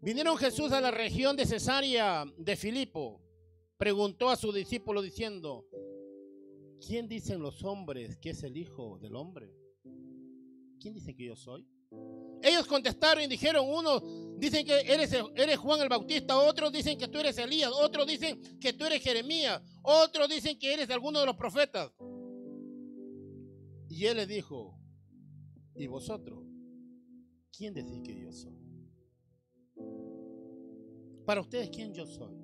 Vinieron 0.00 0.38
Jesús 0.38 0.72
a 0.72 0.80
la 0.80 0.90
región 0.90 1.36
de 1.36 1.44
Cesarea 1.44 2.24
de 2.38 2.56
Filipo. 2.56 3.20
Preguntó 3.76 4.30
a 4.30 4.36
su 4.36 4.50
discípulo 4.50 5.02
diciendo, 5.02 5.66
¿quién 6.80 7.08
dicen 7.08 7.42
los 7.42 7.62
hombres 7.62 8.16
que 8.16 8.30
es 8.30 8.42
el 8.42 8.56
Hijo 8.56 8.98
del 9.00 9.16
Hombre? 9.16 9.54
¿Quién 10.80 10.94
dice 10.94 11.14
que 11.14 11.26
yo 11.26 11.36
soy? 11.36 11.68
Ellos 12.42 12.66
contestaron 12.66 13.22
y 13.22 13.26
dijeron, 13.26 13.68
unos 13.68 14.02
dicen 14.38 14.64
que 14.64 14.80
eres, 14.80 15.14
eres 15.34 15.58
Juan 15.58 15.82
el 15.82 15.90
Bautista, 15.90 16.38
otros 16.38 16.72
dicen 16.72 16.96
que 16.96 17.08
tú 17.08 17.18
eres 17.18 17.36
Elías, 17.36 17.70
otros 17.70 18.06
dicen 18.06 18.40
que 18.58 18.72
tú 18.72 18.86
eres 18.86 19.02
Jeremías, 19.02 19.60
otros 19.82 20.26
dicen 20.26 20.58
que 20.58 20.72
eres 20.72 20.88
alguno 20.88 21.20
de 21.20 21.26
los 21.26 21.36
profetas. 21.36 21.92
Y 23.90 24.06
él 24.06 24.16
le 24.16 24.26
dijo, 24.26 24.74
¿y 25.74 25.86
vosotros? 25.86 26.49
¿Quién 27.56 27.74
decís 27.74 28.00
que 28.02 28.18
yo 28.18 28.32
soy? 28.32 28.58
Para 31.24 31.40
ustedes, 31.40 31.70
¿quién 31.70 31.92
yo 31.92 32.06
soy? 32.06 32.36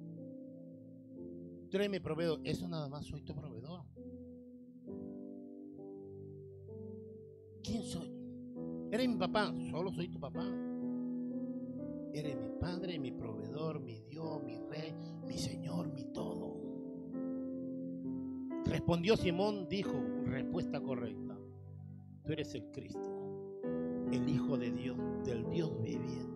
Tú 1.70 1.76
eres 1.76 1.90
mi 1.90 1.98
proveedor. 1.98 2.40
Eso 2.44 2.68
nada 2.68 2.88
más 2.88 3.06
soy 3.06 3.22
tu 3.22 3.34
proveedor. 3.34 3.82
¿Quién 7.62 7.82
soy? 7.82 8.12
Eres 8.92 9.08
mi 9.08 9.16
papá. 9.16 9.52
Solo 9.70 9.90
soy 9.92 10.08
tu 10.08 10.20
papá. 10.20 10.46
Eres 12.12 12.36
mi 12.36 12.50
padre, 12.60 12.98
mi 12.98 13.10
proveedor, 13.12 13.80
mi 13.80 14.00
Dios, 14.02 14.42
mi 14.44 14.58
rey, 14.58 14.94
mi 15.26 15.36
Señor, 15.36 15.92
mi 15.92 16.04
todo. 16.12 16.56
Respondió 18.64 19.16
Simón, 19.16 19.68
dijo, 19.68 20.00
respuesta 20.24 20.80
correcta. 20.80 21.36
Tú 22.24 22.32
eres 22.32 22.54
el 22.54 22.70
Cristo 22.70 23.25
el 24.12 24.28
Hijo 24.28 24.56
de 24.56 24.70
Dios, 24.70 24.96
del 25.24 25.48
Dios 25.50 25.70
viviente. 25.82 26.26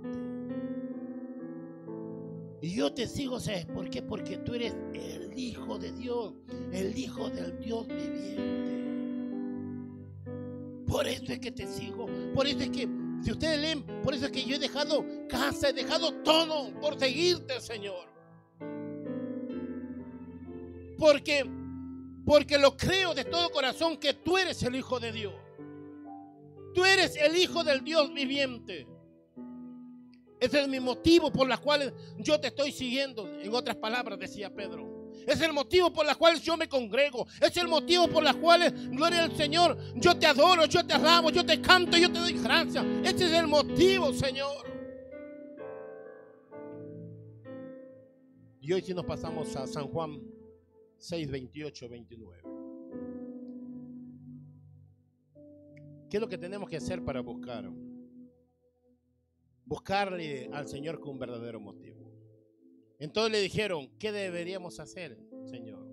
Y 2.62 2.75
yo 2.75 2.93
te 2.93 3.07
sigo, 3.07 3.41
¿sabes 3.41 3.65
por 3.67 3.89
qué? 3.89 4.03
Porque 4.03 4.37
tú 4.39 4.55
eres 4.55 4.77
el 4.93 5.33
Hijo 5.39 5.79
de 5.79 5.93
Dios, 5.93 6.35
el 6.73 6.97
Hijo 6.97 7.31
del 7.31 7.59
Dios 7.59 7.87
viviente. 7.89 8.81
Por 10.87 11.07
eso 11.07 11.33
es 11.33 11.39
que 11.39 11.53
te 11.53 11.67
sigo, 11.67 12.07
por 12.35 12.47
eso 12.47 12.61
es 12.61 12.71
que, 12.71 12.89
si 13.23 13.31
ustedes 13.31 13.61
leen, 13.61 13.85
por 14.03 14.12
eso 14.12 14.27
es 14.27 14.33
que 14.33 14.45
yo 14.45 14.57
he 14.57 14.59
dejado 14.59 15.05
casa, 15.29 15.69
he 15.71 15.73
dejado 15.73 16.12
todo 16.23 16.75
por 16.81 16.99
seguirte, 16.99 17.61
Señor. 17.61 18.09
Porque, 20.99 21.49
porque 22.27 22.59
lo 22.59 22.77
creo 22.77 23.15
de 23.15 23.25
todo 23.25 23.50
corazón 23.50 23.97
que 23.97 24.15
tú 24.15 24.37
eres 24.37 24.62
el 24.65 24.75
Hijo 24.75 25.00
de 25.00 25.12
Dios. 25.12 25.33
Tú 26.75 26.85
eres 26.85 27.17
el 27.17 27.37
Hijo 27.37 27.65
del 27.65 27.83
Dios 27.83 28.12
viviente. 28.12 28.87
Ese 30.41 30.62
es 30.62 30.69
mi 30.69 30.81
motivo 30.81 31.31
por 31.31 31.50
el 31.50 31.61
cual 31.61 31.95
yo 32.19 32.41
te 32.41 32.49
estoy 32.49 32.73
siguiendo. 32.73 33.29
En 33.41 33.55
otras 33.55 33.77
palabras, 33.77 34.19
decía 34.19 34.49
Pedro. 34.55 35.00
Es 35.27 35.41
el 35.43 35.53
motivo 35.53 35.93
por 35.93 36.09
el 36.09 36.17
cual 36.17 36.41
yo 36.41 36.57
me 36.57 36.69
congrego. 36.69 37.27
Es 37.41 37.57
el 37.59 37.69
motivo 37.69 38.09
por 38.09 38.27
el 38.27 38.37
cual, 38.39 38.73
gloria 38.91 39.25
al 39.25 39.37
Señor, 39.37 39.77
yo 39.97 40.19
te 40.19 40.27
adoro, 40.27 40.65
yo 40.65 40.87
te 40.87 40.95
alabo, 40.95 41.31
yo 41.31 41.45
te 41.45 41.61
canto, 41.61 41.97
yo 41.99 42.11
te 42.11 42.19
doy 42.19 42.33
gracias. 42.33 42.85
Ese 43.05 43.27
es 43.27 43.33
el 43.33 43.47
motivo, 43.47 44.12
Señor. 44.15 44.67
Y 48.62 48.73
hoy 48.73 48.83
si 48.83 48.95
nos 48.95 49.05
pasamos 49.05 49.55
a 49.57 49.67
San 49.67 49.89
Juan 49.89 50.21
6, 50.99 51.31
28, 51.31 51.89
29. 51.89 52.60
¿Qué 56.11 56.17
es 56.17 56.21
lo 56.21 56.29
que 56.29 56.38
tenemos 56.38 56.69
que 56.69 56.76
hacer 56.76 57.05
para 57.05 57.21
buscar? 57.21 57.71
Buscarle 59.64 60.50
al 60.52 60.67
Señor 60.67 60.99
con 60.99 61.11
un 61.11 61.19
verdadero 61.21 61.61
motivo. 61.61 62.11
Entonces 62.99 63.31
le 63.31 63.40
dijeron, 63.40 63.88
¿qué 63.97 64.11
deberíamos 64.11 64.81
hacer, 64.81 65.17
Señor? 65.45 65.87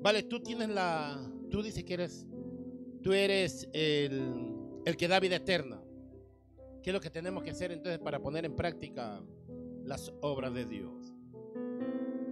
Vale, 0.00 0.22
tú 0.22 0.40
tienes 0.40 0.70
la, 0.70 1.30
tú 1.50 1.62
dices 1.62 1.84
que 1.84 1.92
eres, 1.92 2.26
tú 3.02 3.12
eres 3.12 3.68
el, 3.74 4.80
el 4.86 4.96
que 4.96 5.08
da 5.08 5.20
vida 5.20 5.36
eterna. 5.36 5.82
¿Qué 6.82 6.88
es 6.88 6.94
lo 6.94 7.00
que 7.00 7.10
tenemos 7.10 7.42
que 7.42 7.50
hacer 7.50 7.70
entonces 7.70 7.98
para 7.98 8.18
poner 8.18 8.46
en 8.46 8.56
práctica 8.56 9.22
las 9.84 10.10
obras 10.22 10.54
de 10.54 10.64
Dios? 10.64 11.12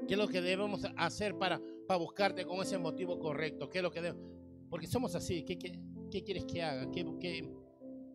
¿Qué 0.08 0.14
es 0.14 0.18
lo 0.18 0.28
que 0.28 0.40
debemos 0.40 0.86
hacer 0.96 1.36
para, 1.36 1.60
para 1.86 1.98
buscarte 1.98 2.46
con 2.46 2.62
ese 2.62 2.78
motivo 2.78 3.18
correcto? 3.18 3.68
¿Qué 3.68 3.78
es 3.78 3.82
lo 3.82 3.90
que 3.90 4.00
debemos? 4.00 4.30
Porque 4.70 4.86
somos 4.86 5.14
así. 5.14 5.44
¿Qué, 5.44 5.58
qué, 5.58 5.78
¿Qué 6.16 6.24
quieres 6.24 6.46
que 6.46 6.62
haga? 6.62 6.90
¿Qué, 6.90 7.04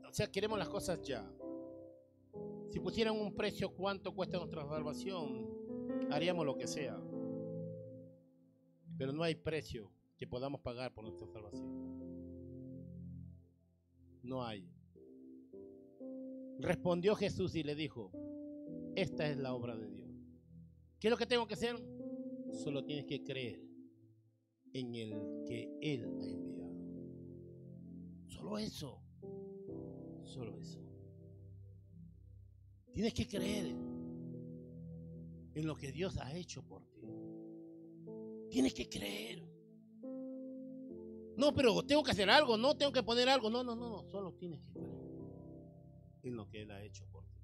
o 0.09 0.11
sea, 0.11 0.25
queremos 0.25 0.57
las 0.57 0.67
cosas 0.69 0.99
ya. 1.03 1.31
Si 2.71 2.79
pusieran 2.79 3.15
un 3.15 3.35
precio 3.35 3.75
cuánto 3.75 4.15
cuesta 4.15 4.39
nuestra 4.39 4.65
salvación, 4.65 5.47
haríamos 6.09 6.43
lo 6.43 6.57
que 6.57 6.65
sea. 6.65 6.99
Pero 8.97 9.13
no 9.13 9.21
hay 9.21 9.35
precio 9.35 9.91
que 10.17 10.25
podamos 10.25 10.61
pagar 10.61 10.91
por 10.95 11.03
nuestra 11.03 11.27
salvación. 11.27 11.69
No 14.23 14.43
hay. 14.43 14.67
Respondió 16.57 17.13
Jesús 17.13 17.53
y 17.53 17.61
le 17.61 17.75
dijo, 17.75 18.11
esta 18.95 19.27
es 19.27 19.37
la 19.37 19.53
obra 19.53 19.77
de 19.77 19.87
Dios. 19.87 20.09
¿Qué 20.99 21.07
es 21.07 21.11
lo 21.11 21.17
que 21.17 21.27
tengo 21.27 21.45
que 21.45 21.53
hacer? 21.53 21.75
Solo 22.51 22.83
tienes 22.83 23.05
que 23.05 23.21
creer 23.21 23.61
en 24.73 24.95
el 24.95 25.43
que 25.45 25.69
Él 25.81 26.03
ha 26.19 26.25
enviado. 26.25 26.60
Solo 28.31 28.57
eso. 28.57 29.01
Solo 30.23 30.57
eso. 30.57 30.79
Tienes 32.93 33.13
que 33.13 33.27
creer 33.27 33.75
en 35.53 35.67
lo 35.67 35.75
que 35.75 35.91
Dios 35.91 36.17
ha 36.17 36.35
hecho 36.35 36.63
por 36.63 36.85
ti. 36.87 37.01
Tienes 38.49 38.73
que 38.73 38.87
creer. 38.89 39.43
No, 41.37 41.53
pero 41.53 41.83
tengo 41.83 42.03
que 42.03 42.11
hacer 42.11 42.29
algo, 42.29 42.57
no 42.57 42.75
tengo 42.75 42.91
que 42.91 43.03
poner 43.03 43.27
algo. 43.29 43.49
No, 43.49 43.63
no, 43.63 43.75
no, 43.75 43.89
no. 43.89 44.03
Solo 44.09 44.33
tienes 44.33 44.61
que 44.61 44.73
creer 44.73 44.91
en 46.23 46.35
lo 46.35 46.47
que 46.47 46.61
Él 46.61 46.71
ha 46.71 46.83
hecho 46.83 47.05
por 47.11 47.25
ti. 47.25 47.41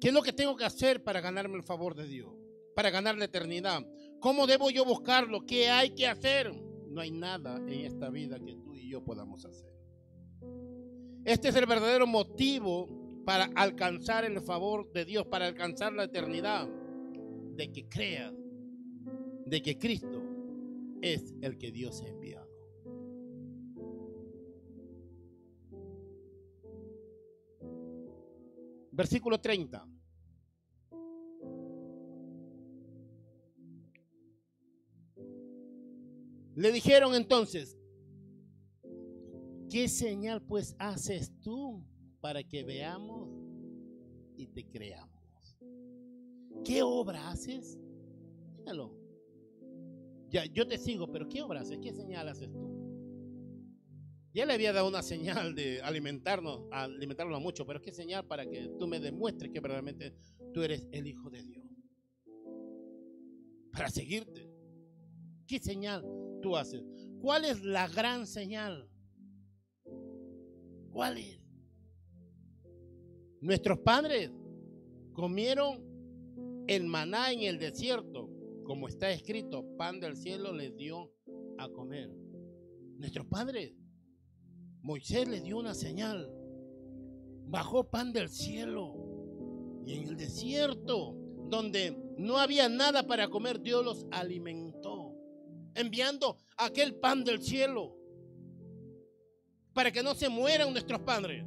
¿Qué 0.00 0.08
es 0.08 0.14
lo 0.14 0.22
que 0.22 0.32
tengo 0.32 0.56
que 0.56 0.64
hacer 0.64 1.04
para 1.04 1.20
ganarme 1.20 1.56
el 1.56 1.62
favor 1.62 1.94
de 1.94 2.08
Dios? 2.08 2.34
Para 2.74 2.90
ganar 2.90 3.16
la 3.16 3.26
eternidad. 3.26 3.82
¿Cómo 4.22 4.46
debo 4.46 4.70
yo 4.70 4.84
buscarlo? 4.84 5.44
¿Qué 5.44 5.68
hay 5.68 5.90
que 5.90 6.06
hacer? 6.06 6.54
No 6.88 7.00
hay 7.00 7.10
nada 7.10 7.56
en 7.56 7.84
esta 7.84 8.08
vida 8.08 8.38
que 8.38 8.54
tú 8.54 8.72
y 8.72 8.88
yo 8.88 9.02
podamos 9.02 9.44
hacer. 9.44 9.68
Este 11.24 11.48
es 11.48 11.56
el 11.56 11.66
verdadero 11.66 12.06
motivo 12.06 12.88
para 13.26 13.50
alcanzar 13.56 14.24
el 14.24 14.40
favor 14.40 14.92
de 14.92 15.04
Dios, 15.04 15.26
para 15.26 15.48
alcanzar 15.48 15.92
la 15.92 16.04
eternidad. 16.04 16.68
De 17.56 17.70
que 17.72 17.88
creas 17.88 18.32
de 19.44 19.60
que 19.60 19.76
Cristo 19.76 20.22
es 21.02 21.34
el 21.42 21.58
que 21.58 21.72
Dios 21.72 22.00
ha 22.00 22.08
enviado. 22.08 22.48
Versículo 28.92 29.40
30. 29.40 29.84
Le 36.54 36.70
dijeron 36.70 37.14
entonces, 37.14 37.78
¿qué 39.70 39.88
señal 39.88 40.42
pues 40.42 40.76
haces 40.78 41.32
tú 41.40 41.82
para 42.20 42.42
que 42.42 42.62
veamos 42.62 43.30
y 44.36 44.46
te 44.48 44.66
creamos? 44.66 45.58
¿Qué 46.64 46.82
obra 46.82 47.30
haces? 47.30 47.78
Dígalo. 48.58 48.94
Ya, 50.28 50.44
yo 50.46 50.66
te 50.66 50.78
sigo, 50.78 51.10
pero 51.10 51.28
¿qué 51.28 51.42
obra 51.42 51.60
haces? 51.60 51.78
¿Qué 51.82 51.92
señal 51.92 52.28
haces 52.28 52.50
tú? 52.52 52.82
Ya 54.34 54.46
le 54.46 54.54
había 54.54 54.72
dado 54.72 54.88
una 54.88 55.02
señal 55.02 55.54
de 55.54 55.82
alimentarnos, 55.82 56.62
alimentarnos 56.70 57.40
mucho, 57.40 57.66
pero 57.66 57.82
¿qué 57.82 57.92
señal 57.92 58.26
para 58.26 58.46
que 58.48 58.70
tú 58.78 58.86
me 58.86 58.98
demuestres 58.98 59.50
que 59.50 59.60
verdaderamente 59.60 60.14
tú 60.52 60.62
eres 60.62 60.86
el 60.90 61.06
Hijo 61.06 61.28
de 61.30 61.42
Dios? 61.42 61.64
Para 63.72 63.90
seguirte. 63.90 64.50
¿Qué 65.46 65.58
señal 65.58 66.02
tú 66.42 66.56
haces? 66.56 66.82
¿Cuál 67.22 67.46
es 67.46 67.62
la 67.64 67.88
gran 67.88 68.26
señal? 68.26 68.86
¿Cuál 70.90 71.16
es? 71.16 71.40
Nuestros 73.40 73.78
padres 73.78 74.30
comieron 75.14 75.82
el 76.66 76.84
maná 76.84 77.32
en 77.32 77.40
el 77.40 77.58
desierto, 77.58 78.28
como 78.64 78.88
está 78.88 79.10
escrito, 79.10 79.64
pan 79.78 80.00
del 80.00 80.16
cielo 80.16 80.52
les 80.52 80.76
dio 80.76 81.10
a 81.58 81.68
comer. 81.70 82.10
Nuestros 82.98 83.26
padres 83.26 83.74
Moisés 84.82 85.28
le 85.28 85.40
dio 85.40 85.58
una 85.58 85.74
señal. 85.74 86.28
Bajó 87.46 87.88
pan 87.88 88.12
del 88.12 88.28
cielo. 88.28 88.96
Y 89.86 89.94
en 89.94 90.08
el 90.08 90.16
desierto, 90.16 91.16
donde 91.48 91.96
no 92.18 92.38
había 92.38 92.68
nada 92.68 93.06
para 93.06 93.28
comer, 93.28 93.60
Dios 93.60 93.84
los 93.84 94.06
alimentó. 94.10 95.01
Enviando 95.74 96.36
aquel 96.56 96.94
pan 96.94 97.24
del 97.24 97.42
cielo. 97.42 97.96
Para 99.72 99.90
que 99.90 100.02
no 100.02 100.14
se 100.14 100.28
mueran 100.28 100.72
nuestros 100.72 101.00
padres. 101.00 101.44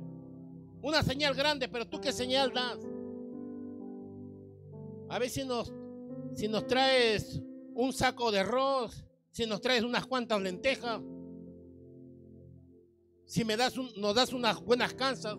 Una 0.81 1.03
señal 1.03 1.33
grande, 1.35 1.67
pero 1.67 1.87
tú 1.87 1.99
qué 1.99 2.11
señal 2.11 2.53
das. 2.53 2.79
A 5.09 5.19
ver 5.19 5.29
si 5.29 5.43
nos, 5.43 5.73
si 6.33 6.47
nos 6.47 6.65
traes 6.67 7.41
un 7.73 7.93
saco 7.93 8.31
de 8.31 8.39
arroz, 8.39 9.05
si 9.31 9.45
nos 9.45 9.61
traes 9.61 9.83
unas 9.83 10.05
cuantas 10.05 10.41
lentejas, 10.41 11.01
si 13.25 13.43
me 13.43 13.57
das 13.57 13.75
nos 13.97 14.15
das 14.15 14.33
unas 14.33 14.61
buenas 14.61 14.93
casas, 14.93 15.37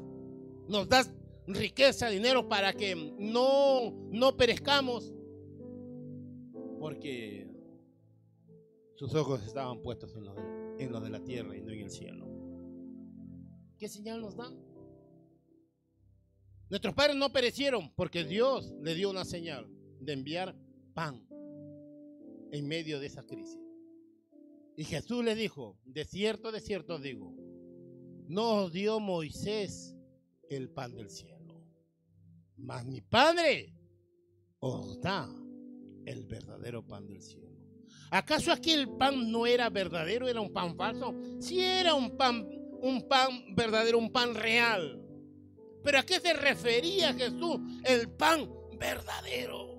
nos 0.69 0.89
das 0.89 1.13
riqueza, 1.47 2.09
dinero 2.09 2.49
para 2.49 2.73
que 2.73 2.95
no, 3.19 3.93
no 4.11 4.37
perezcamos, 4.37 5.13
porque 6.79 7.46
sus 8.97 9.15
ojos 9.15 9.43
estaban 9.47 9.81
puestos 9.83 10.15
en 10.17 10.25
lo, 10.25 10.35
de, 10.35 10.85
en 10.85 10.93
lo 10.93 11.01
de 11.01 11.11
la 11.11 11.23
tierra 11.23 11.57
y 11.57 11.61
no 11.61 11.71
en 11.71 11.81
el 11.81 11.91
cielo. 11.91 12.27
¿Qué 13.79 13.89
señal 13.89 14.21
nos 14.21 14.37
dan? 14.37 14.59
Nuestros 16.69 16.95
padres 16.95 17.17
no 17.17 17.33
perecieron 17.33 17.93
porque 17.95 18.25
Dios 18.25 18.75
le 18.83 18.95
dio 18.95 19.11
una 19.11 19.25
señal 19.25 19.69
de 20.01 20.13
enviar 20.15 20.57
pan 20.95 21.25
en 22.51 22.67
medio 22.67 22.99
de 22.99 23.07
esa 23.07 23.23
crisis. 23.25 23.61
Y 24.77 24.85
Jesús 24.85 25.25
le 25.25 25.35
dijo, 25.35 25.79
de 25.85 26.05
cierto, 26.05 26.51
de 26.51 26.61
cierto 26.61 26.99
digo, 26.99 27.35
no 28.27 28.69
dio 28.69 28.99
Moisés 28.99 29.95
el 30.51 30.71
pan 30.71 30.95
del 30.95 31.11
cielo, 31.11 31.63
mas 32.57 32.85
mi 32.85 33.01
Padre 33.01 33.75
os 34.59 35.01
da 35.01 35.29
el 36.05 36.25
verdadero 36.25 36.87
pan 36.87 37.07
del 37.07 37.23
cielo. 37.23 37.46
¿Acaso 38.11 38.53
aquí 38.53 38.73
el 38.73 38.89
pan 38.89 39.31
no 39.31 39.47
era 39.47 39.69
verdadero, 39.71 40.29
era 40.29 40.41
un 40.41 40.53
pan 40.53 40.77
falso? 40.77 41.15
Si 41.41 41.61
era 41.61 41.95
un 41.95 42.17
pan, 42.17 42.47
un 42.81 43.07
pan 43.09 43.55
verdadero, 43.55 43.99
un 43.99 44.11
pan 44.11 44.35
real. 44.35 45.03
Pero 45.83 45.99
¿a 45.99 46.03
qué 46.03 46.21
se 46.21 46.33
refería 46.33 47.15
Jesús 47.15 47.61
el 47.85 48.09
pan 48.11 48.49
verdadero? 48.79 49.77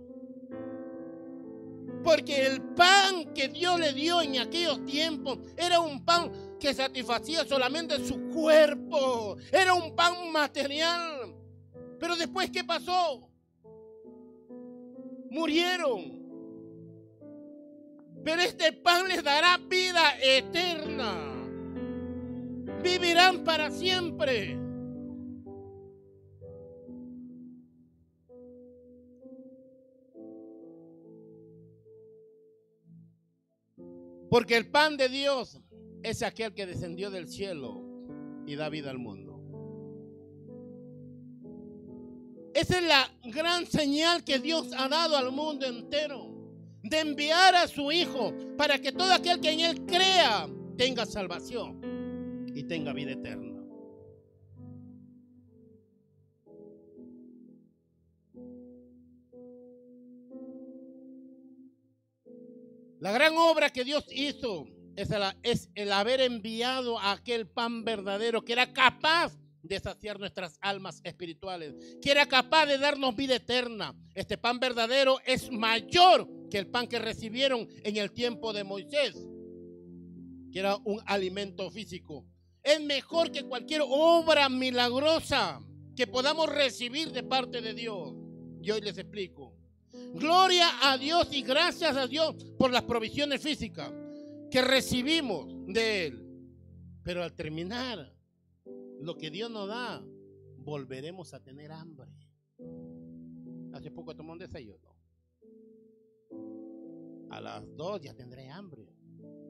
Porque 2.03 2.45
el 2.47 2.61
pan 2.61 3.33
que 3.33 3.49
Dios 3.49 3.79
le 3.79 3.91
dio 3.93 4.21
en 4.21 4.39
aquellos 4.39 4.85
tiempos 4.85 5.39
era 5.57 5.79
un 5.79 6.05
pan 6.05 6.31
que 6.59 6.73
satisfacía 6.73 7.45
solamente 7.45 8.05
su 8.05 8.29
cuerpo. 8.29 9.37
Era 9.51 9.73
un 9.73 9.95
pan 9.95 10.31
material. 10.31 11.35
Pero 11.99 12.15
después, 12.15 12.49
¿qué 12.51 12.63
pasó? 12.63 13.29
Murieron. 15.29 16.16
Pero 18.27 18.41
este 18.41 18.73
pan 18.73 19.07
les 19.07 19.23
dará 19.23 19.57
vida 19.57 20.01
eterna. 20.21 21.15
Vivirán 22.83 23.45
para 23.45 23.71
siempre. 23.71 24.59
Porque 34.29 34.57
el 34.57 34.69
pan 34.69 34.97
de 34.97 35.07
Dios 35.07 35.61
es 36.03 36.21
aquel 36.21 36.53
que 36.53 36.65
descendió 36.65 37.09
del 37.09 37.29
cielo 37.29 37.81
y 38.45 38.57
da 38.57 38.67
vida 38.67 38.89
al 38.89 38.97
mundo. 38.97 39.39
Esa 42.53 42.77
es 42.77 42.83
la 42.83 43.09
gran 43.23 43.65
señal 43.65 44.25
que 44.25 44.37
Dios 44.39 44.67
ha 44.77 44.89
dado 44.89 45.15
al 45.15 45.31
mundo 45.31 45.65
entero. 45.65 46.37
De 46.89 47.00
enviar 47.00 47.56
a 47.56 47.67
su 47.67 47.91
Hijo 47.91 48.34
para 48.58 48.80
que 48.80 48.91
todo 48.91 49.12
aquel 49.13 49.41
que 49.41 49.52
en 49.52 49.60
Él 49.60 49.86
crea 49.86 50.47
tenga 50.78 51.06
salvación 51.06 51.82
y 52.54 52.63
tenga 52.63 52.93
vida 52.93 53.12
eterna. 53.12 53.58
La 63.00 63.12
gran 63.12 63.38
obra 63.38 63.69
que 63.69 63.84
Dios 63.84 64.06
hizo 64.12 64.67
es 64.95 65.69
el, 65.76 65.91
haber 65.91 66.21
enviado 66.21 66.97
a 66.97 67.12
aquel 67.12 67.47
pan 67.47 67.84
verdadero 67.84 68.43
que 68.43 68.54
era 68.54 68.73
capaz 68.73 69.38
de 69.67 69.80
saciar 69.80 70.19
nuestras 70.19 70.58
almas 70.62 71.01
espirituales, 71.03 71.75
que 72.01 72.12
era 72.12 72.25
capaz 72.25 72.65
de 72.65 72.77
darnos 72.77 73.15
vida 73.15 73.36
eterna. 73.36 73.95
Este 74.15 74.38
pan 74.38 74.60
verdadero 74.60 75.19
es 75.25 75.51
mayor 75.51 76.27
que 76.49 76.58
el 76.58 76.67
pan 76.67 76.88
que 76.88 76.99
recibieron 76.99 77.67
en 77.84 77.97
el 77.97 78.12
tiempo 78.12 78.53
de 78.53 78.63
Moisés, 78.63 79.15
que 80.51 80.60
era 80.60 80.77
un 80.77 81.01
alimento 81.06 81.69
físico. 81.69 82.25
es 82.63 82.82
mejor 82.82 83.32
que 83.32 83.43
cualquier 83.43 83.82
obra 83.88 84.49
milagrosa 84.49 85.62
que 85.95 86.06
podamos 86.06 86.49
recibir 86.49 87.12
de 87.12 87.23
parte 87.23 87.62
de 87.62 87.73
Dios. 87.73 88.13
Y 88.62 88.71
hoy 88.71 88.82
les 88.82 88.97
explico. 88.97 89.53
Gloria 90.13 90.67
a 90.84 90.97
Dios 90.97 91.30
y 91.32 91.41
gracias 91.43 91.95
a 91.95 92.08
Dios 92.08 92.36
por 92.58 92.71
las 92.71 92.84
provisiones 92.84 93.41
físicas 93.41 93.91
que 94.51 94.62
recibimos 94.62 95.47
de 95.67 96.08
Él. 96.08 96.23
Pero 97.03 97.23
al 97.23 97.34
terminar 97.34 98.16
lo 98.99 99.17
que 99.17 99.29
Dios 99.29 99.49
nos 99.49 99.67
da, 99.67 100.03
volveremos 100.57 101.33
a 101.33 101.41
tener 101.41 101.71
hambre. 101.71 102.12
Hace 103.73 103.91
poco 103.91 104.15
tomé 104.15 104.31
un 104.31 104.39
desayuno. 104.39 104.95
A 107.29 107.41
las 107.41 107.75
dos 107.75 108.01
ya 108.01 108.13
tendré 108.13 108.49
hambre. 108.49 108.88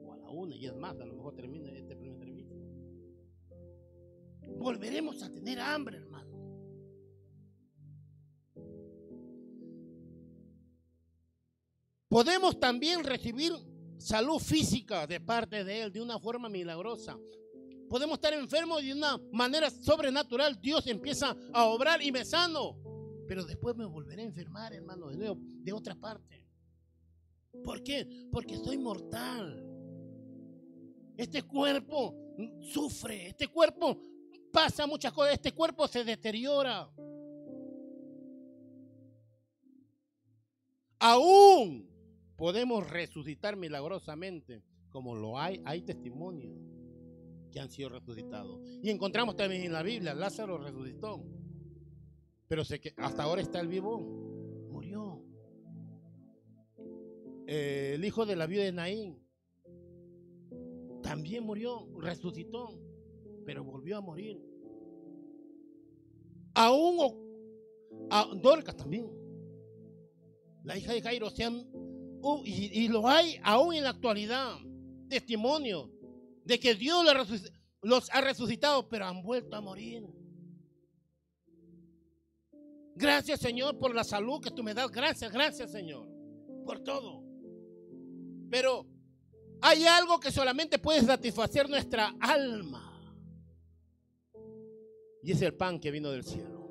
O 0.04 0.12
a 0.12 0.16
la 0.16 0.30
una, 0.30 0.54
y 0.54 0.66
es 0.66 0.74
más, 0.74 0.98
a 1.00 1.04
lo 1.06 1.14
mejor 1.14 1.34
termine 1.34 1.78
este 1.78 1.96
primer 1.96 2.14
entrevista. 2.14 2.54
Volveremos 4.58 5.22
a 5.22 5.30
tener 5.30 5.60
hambre, 5.60 5.98
hermano. 5.98 6.28
Podemos 12.08 12.58
también 12.58 13.04
recibir 13.04 13.52
salud 13.98 14.38
física 14.38 15.06
de 15.06 15.20
parte 15.20 15.62
de 15.62 15.82
Él 15.82 15.92
de 15.92 16.00
una 16.00 16.18
forma 16.18 16.48
milagrosa. 16.48 17.18
Podemos 17.88 18.18
estar 18.18 18.32
enfermos 18.34 18.82
y 18.82 18.88
de 18.88 18.94
una 18.94 19.18
manera 19.32 19.70
sobrenatural 19.70 20.60
Dios 20.60 20.86
empieza 20.86 21.34
a 21.52 21.64
obrar 21.64 22.02
y 22.02 22.12
me 22.12 22.24
sano. 22.24 22.76
Pero 23.26 23.44
después 23.44 23.76
me 23.76 23.84
volveré 23.84 24.22
a 24.22 24.26
enfermar, 24.26 24.72
hermano, 24.72 25.08
de 25.08 25.16
nuevo, 25.16 25.38
de 25.40 25.72
otra 25.72 25.94
parte. 25.94 26.46
¿Por 27.64 27.82
qué? 27.82 28.06
Porque 28.30 28.56
soy 28.56 28.78
mortal. 28.78 29.64
Este 31.16 31.42
cuerpo 31.42 32.14
sufre, 32.60 33.28
este 33.28 33.48
cuerpo 33.48 34.00
pasa 34.52 34.86
muchas 34.86 35.12
cosas, 35.12 35.34
este 35.34 35.52
cuerpo 35.52 35.88
se 35.88 36.04
deteriora. 36.04 36.88
Aún 41.00 41.88
podemos 42.36 42.88
resucitar 42.88 43.56
milagrosamente, 43.56 44.62
como 44.90 45.14
lo 45.14 45.38
hay, 45.38 45.60
hay 45.64 45.82
testimonios 45.82 46.77
que 47.50 47.60
han 47.60 47.70
sido 47.70 47.88
resucitados. 47.88 48.60
Y 48.82 48.90
encontramos 48.90 49.36
también 49.36 49.62
en 49.62 49.72
la 49.72 49.82
Biblia, 49.82 50.14
Lázaro 50.14 50.58
resucitó. 50.58 51.24
Pero 52.46 52.64
sé 52.64 52.80
que 52.80 52.94
hasta 52.96 53.22
ahora 53.22 53.42
está 53.42 53.60
el 53.60 53.68
vivo, 53.68 54.00
murió. 54.70 55.22
Eh, 57.46 57.92
el 57.94 58.04
hijo 58.04 58.26
de 58.26 58.36
la 58.36 58.46
viuda 58.46 58.64
de 58.64 58.72
Naín 58.72 59.18
también 61.02 61.44
murió, 61.44 61.88
resucitó, 61.98 62.78
pero 63.44 63.64
volvió 63.64 63.96
a 63.96 64.00
morir. 64.00 64.38
Aún 66.54 66.98
a 68.10 68.26
Dorcas 68.34 68.76
también, 68.76 69.10
la 70.64 70.76
hija 70.76 70.92
de 70.92 71.00
Jairo, 71.00 71.30
se 71.30 71.44
han 71.44 71.66
Uh, 72.20 72.42
y, 72.44 72.88
lo 72.88 73.08
hay 73.08 73.38
aún 73.42 73.74
en 73.74 73.84
la 73.84 73.90
actualidad. 73.90 74.56
Testimonio 75.08 75.90
de 76.48 76.58
que 76.58 76.74
Dios 76.74 77.04
los 77.82 78.08
ha 78.10 78.22
resucitado, 78.22 78.88
pero 78.88 79.04
han 79.04 79.22
vuelto 79.22 79.54
a 79.54 79.60
morir. 79.60 80.08
Gracias 82.96 83.38
Señor 83.38 83.78
por 83.78 83.94
la 83.94 84.02
salud 84.02 84.40
que 84.40 84.50
tú 84.50 84.62
me 84.62 84.72
das. 84.72 84.90
Gracias, 84.90 85.30
gracias 85.30 85.70
Señor. 85.70 86.08
Por 86.64 86.80
todo. 86.80 87.22
Pero 88.50 88.86
hay 89.60 89.84
algo 89.84 90.18
que 90.18 90.32
solamente 90.32 90.78
puede 90.78 91.02
satisfacer 91.02 91.68
nuestra 91.68 92.16
alma. 92.18 92.98
Y 95.22 95.32
es 95.32 95.42
el 95.42 95.52
pan 95.52 95.78
que 95.78 95.90
vino 95.90 96.10
del 96.10 96.24
cielo. 96.24 96.66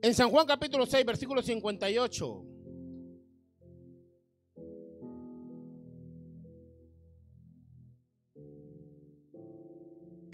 En 0.00 0.14
San 0.14 0.30
Juan 0.30 0.46
capítulo 0.46 0.86
6, 0.86 1.04
versículo 1.04 1.42
58. 1.42 2.53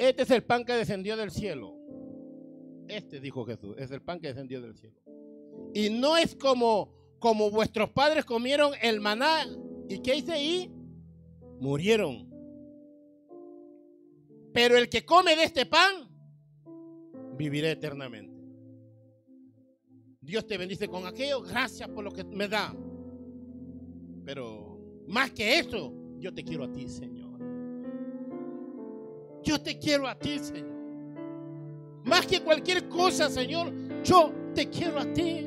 Este 0.01 0.23
es 0.23 0.31
el 0.31 0.43
pan 0.43 0.65
que 0.65 0.73
descendió 0.73 1.15
del 1.15 1.31
cielo. 1.31 1.77
Este, 2.89 3.21
dijo 3.21 3.45
Jesús, 3.45 3.77
es 3.77 3.91
el 3.91 4.01
pan 4.01 4.19
que 4.19 4.29
descendió 4.29 4.63
del 4.63 4.75
cielo. 4.75 4.97
Y 5.75 5.91
no 5.91 6.17
es 6.17 6.35
como, 6.35 6.91
como 7.19 7.51
vuestros 7.51 7.91
padres 7.91 8.25
comieron 8.25 8.73
el 8.81 8.99
maná. 9.03 9.47
¿Y 9.91 9.99
qué 9.99 10.17
hice 10.17 10.33
ahí? 10.33 10.73
Murieron. 11.61 12.31
Pero 14.55 14.79
el 14.79 14.89
que 14.89 15.05
come 15.05 15.37
de 15.37 15.45
este 15.45 15.67
pan, 15.67 16.09
vivirá 17.37 17.71
eternamente. 17.71 18.41
Dios 20.23 20.47
te 20.47 20.57
bendice 20.57 20.89
con 20.89 21.07
aquello, 21.07 21.43
gracias 21.43 21.91
por 21.91 22.05
lo 22.05 22.11
que 22.11 22.25
me 22.25 22.49
da. 22.49 22.75
Pero 24.25 25.05
más 25.09 25.31
que 25.33 25.59
eso, 25.59 25.93
yo 26.19 26.33
te 26.33 26.43
quiero 26.43 26.65
a 26.65 26.73
ti, 26.73 26.89
Señor. 26.89 27.20
Yo 29.43 29.61
te 29.61 29.79
quiero 29.79 30.07
a 30.07 30.15
ti, 30.15 30.39
Señor. 30.39 30.71
Más 32.05 32.27
que 32.27 32.41
cualquier 32.43 32.89
cosa, 32.89 33.29
Señor, 33.29 33.73
yo 34.03 34.33
te 34.55 34.69
quiero 34.69 34.99
a 34.99 35.13
ti. 35.13 35.47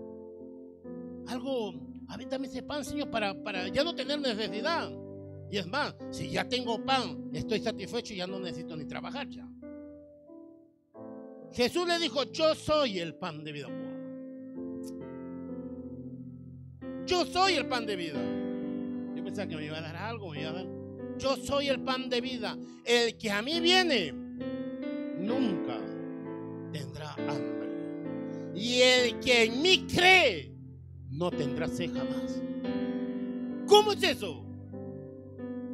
Algo, 1.27 1.75
a 2.09 2.17
ver, 2.17 2.29
dame 2.29 2.47
ese 2.47 2.63
pan, 2.63 2.83
Señor, 2.85 3.11
para, 3.11 3.35
para 3.43 3.69
ya 3.69 3.85
no 3.85 3.95
tener 3.95 4.19
necesidad. 4.19 4.91
Y 5.51 5.59
es 5.59 5.67
más, 5.67 5.95
si 6.11 6.31
ya 6.31 6.49
tengo 6.49 6.83
pan, 6.85 7.31
estoy 7.35 7.61
satisfecho 7.61 8.15
y 8.15 8.19
ya 8.19 8.27
no 8.27 8.39
necesito 8.39 8.75
ni 8.77 8.87
trabajar 8.87 9.29
ya. 9.29 9.47
Jesús 11.53 11.87
le 11.87 11.99
dijo, 11.99 12.25
yo 12.33 12.55
soy 12.55 13.01
el 13.01 13.17
pan 13.17 13.45
de 13.45 13.53
vida. 13.53 13.69
Yo 17.05 17.27
soy 17.27 17.55
el 17.55 17.67
pan 17.67 17.85
de 17.85 17.97
vida. 17.97 18.21
Yo 19.15 19.25
pensaba 19.25 19.49
que 19.49 19.57
me 19.57 19.67
iba 19.67 19.77
a 19.77 19.83
dar 19.83 19.97
algo, 19.97 20.31
me 20.31 20.41
iba 20.41 20.51
a 20.51 20.53
dar. 20.53 20.80
Yo 21.21 21.37
soy 21.37 21.69
el 21.69 21.81
pan 21.81 22.09
de 22.09 22.21
vida. 22.21 22.57
El 22.85 23.17
que 23.19 23.31
a 23.31 23.43
mí 23.43 23.61
viene, 23.61 24.13
nunca 25.19 25.79
tendrá 26.73 27.13
hambre. 27.15 28.53
Y 28.55 28.81
el 28.81 29.21
que 29.21 29.45
en 29.45 29.63
mí 29.63 29.87
cree, 29.87 30.53
no 31.11 31.31
tendrá 31.31 31.69
sed 31.69 31.93
jamás. 31.93 32.41
¿Cómo 33.67 33.93
es 33.93 34.03
eso? 34.03 34.51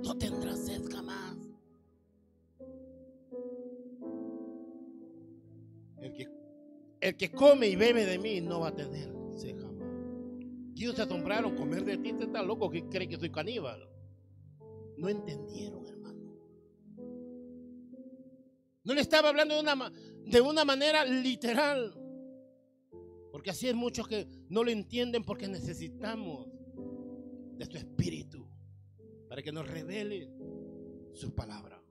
no 0.07 0.17
tendrás 0.17 0.59
sed 0.65 0.83
jamás. 0.91 1.37
El 6.01 6.13
que, 6.13 6.29
el 7.01 7.17
que 7.17 7.31
come 7.33 7.69
y 7.69 7.77
bebe 7.77 8.07
de 8.07 8.19
mí 8.19 8.41
no 8.41 8.61
va 8.61 8.69
a 8.69 8.75
tener 8.75 9.13
sed 9.35 9.57
jamás. 9.57 9.89
Ellos 10.77 10.95
se 10.95 11.03
asombraron 11.03 11.57
comer 11.57 11.85
de 11.85 11.99
ti, 11.99 12.11
está 12.11 12.43
loco 12.43 12.71
que 12.71 12.85
cree 12.89 13.09
que 13.09 13.17
soy 13.17 13.31
caníbal. 13.31 13.89
No 14.97 15.09
entendieron, 15.09 15.87
hermano. 15.87 16.37
No 18.85 18.95
le 18.95 19.01
estaba 19.01 19.29
hablando 19.29 19.55
de 19.55 19.61
una, 19.61 19.93
de 20.25 20.41
una 20.41 20.65
manera 20.65 21.05
literal. 21.05 21.95
Porque 23.33 23.51
así 23.51 23.67
hay 23.67 23.75
muchos 23.75 24.09
que 24.09 24.27
no 24.49 24.65
lo 24.65 24.71
entienden 24.71 25.25
porque 25.25 25.49
necesitamos 25.49 26.49
de 27.57 27.67
tu 27.67 27.77
espíritu 27.77 28.47
para 29.29 29.43
que 29.43 29.53
nos 29.53 29.67
revele 29.67 30.31
su 31.13 31.35
palabra. 31.35 31.83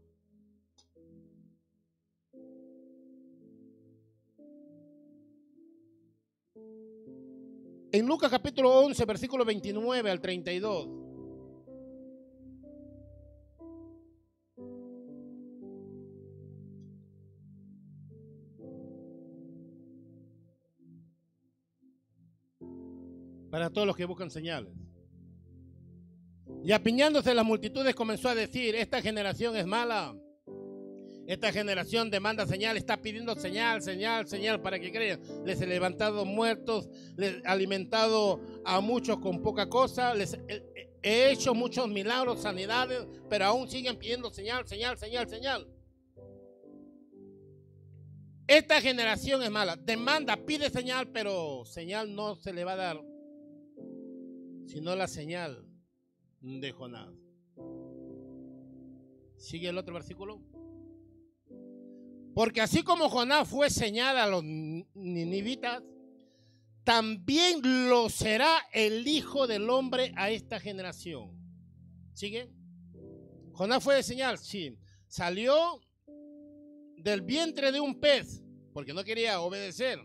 En 7.92 8.06
Lucas 8.06 8.30
capítulo 8.30 8.72
11, 8.82 9.06
versículo 9.06 9.46
29 9.46 10.12
al 10.12 10.20
32. 10.20 11.05
Para 23.56 23.70
todos 23.70 23.88
los 23.88 23.96
que 23.96 24.04
buscan 24.04 24.30
señales. 24.30 24.74
Y 26.62 26.74
apiñándose 26.74 27.34
las 27.34 27.46
multitudes 27.46 27.96
comenzó 27.96 28.28
a 28.28 28.36
decir, 28.36 28.76
esta 28.76 29.02
generación 29.02 29.56
es 29.56 29.66
mala. 29.66 30.14
Esta 31.26 31.54
generación 31.54 32.10
demanda 32.10 32.46
señal, 32.46 32.76
está 32.76 32.98
pidiendo 32.98 33.34
señal, 33.38 33.82
señal, 33.82 34.28
señal 34.28 34.62
para 34.62 34.78
que 34.78 34.92
crean. 34.92 35.22
Les 35.46 35.62
he 35.62 35.68
levantado 35.68 36.26
muertos, 36.26 36.90
les 37.16 37.36
he 37.36 37.48
alimentado 37.48 38.42
a 38.66 38.82
muchos 38.82 39.20
con 39.20 39.42
poca 39.42 39.70
cosa, 39.70 40.14
les 40.14 40.38
he 41.02 41.32
hecho 41.32 41.54
muchos 41.54 41.88
milagros, 41.88 42.42
sanidades, 42.42 43.08
pero 43.30 43.46
aún 43.46 43.70
siguen 43.70 43.98
pidiendo 43.98 44.32
señal, 44.32 44.68
señal, 44.68 44.98
señal, 44.98 45.30
señal. 45.30 45.66
Esta 48.48 48.82
generación 48.82 49.44
es 49.44 49.50
mala, 49.50 49.78
demanda, 49.78 50.36
pide 50.36 50.70
señal, 50.70 51.08
pero 51.08 51.64
señal 51.64 52.14
no 52.14 52.36
se 52.36 52.52
le 52.52 52.66
va 52.66 52.74
a 52.74 52.76
dar, 52.76 53.15
sino 54.66 54.96
la 54.96 55.08
señal 55.08 55.66
de 56.42 56.72
Jonás. 56.72 57.14
Sigue 59.38 59.70
el 59.70 59.78
otro 59.78 59.94
versículo. 59.94 60.42
Porque 62.34 62.62
así 62.62 62.84
como 62.84 63.10
Jonás 63.10 63.48
fue 63.48 63.70
señal 63.70 64.18
a 64.18 64.28
los 64.28 64.44
ninivitas, 64.44 65.82
también 66.84 67.62
lo 67.90 68.10
será 68.10 68.58
el 68.74 69.08
Hijo 69.08 69.48
del 69.48 69.70
Hombre 69.70 70.14
a 70.16 70.30
esta 70.30 70.60
generación. 70.60 71.32
¿Sigue? 72.14 72.50
Jonás 73.54 73.84
fue 73.84 73.96
de 73.96 74.04
señal, 74.04 74.38
sí. 74.38 74.78
Salió 75.08 75.82
del 76.98 77.22
vientre 77.22 77.72
de 77.72 77.80
un 77.80 78.00
pez, 78.00 78.44
porque 78.74 78.94
no 78.94 79.04
quería 79.04 79.40
obedecer. 79.40 80.00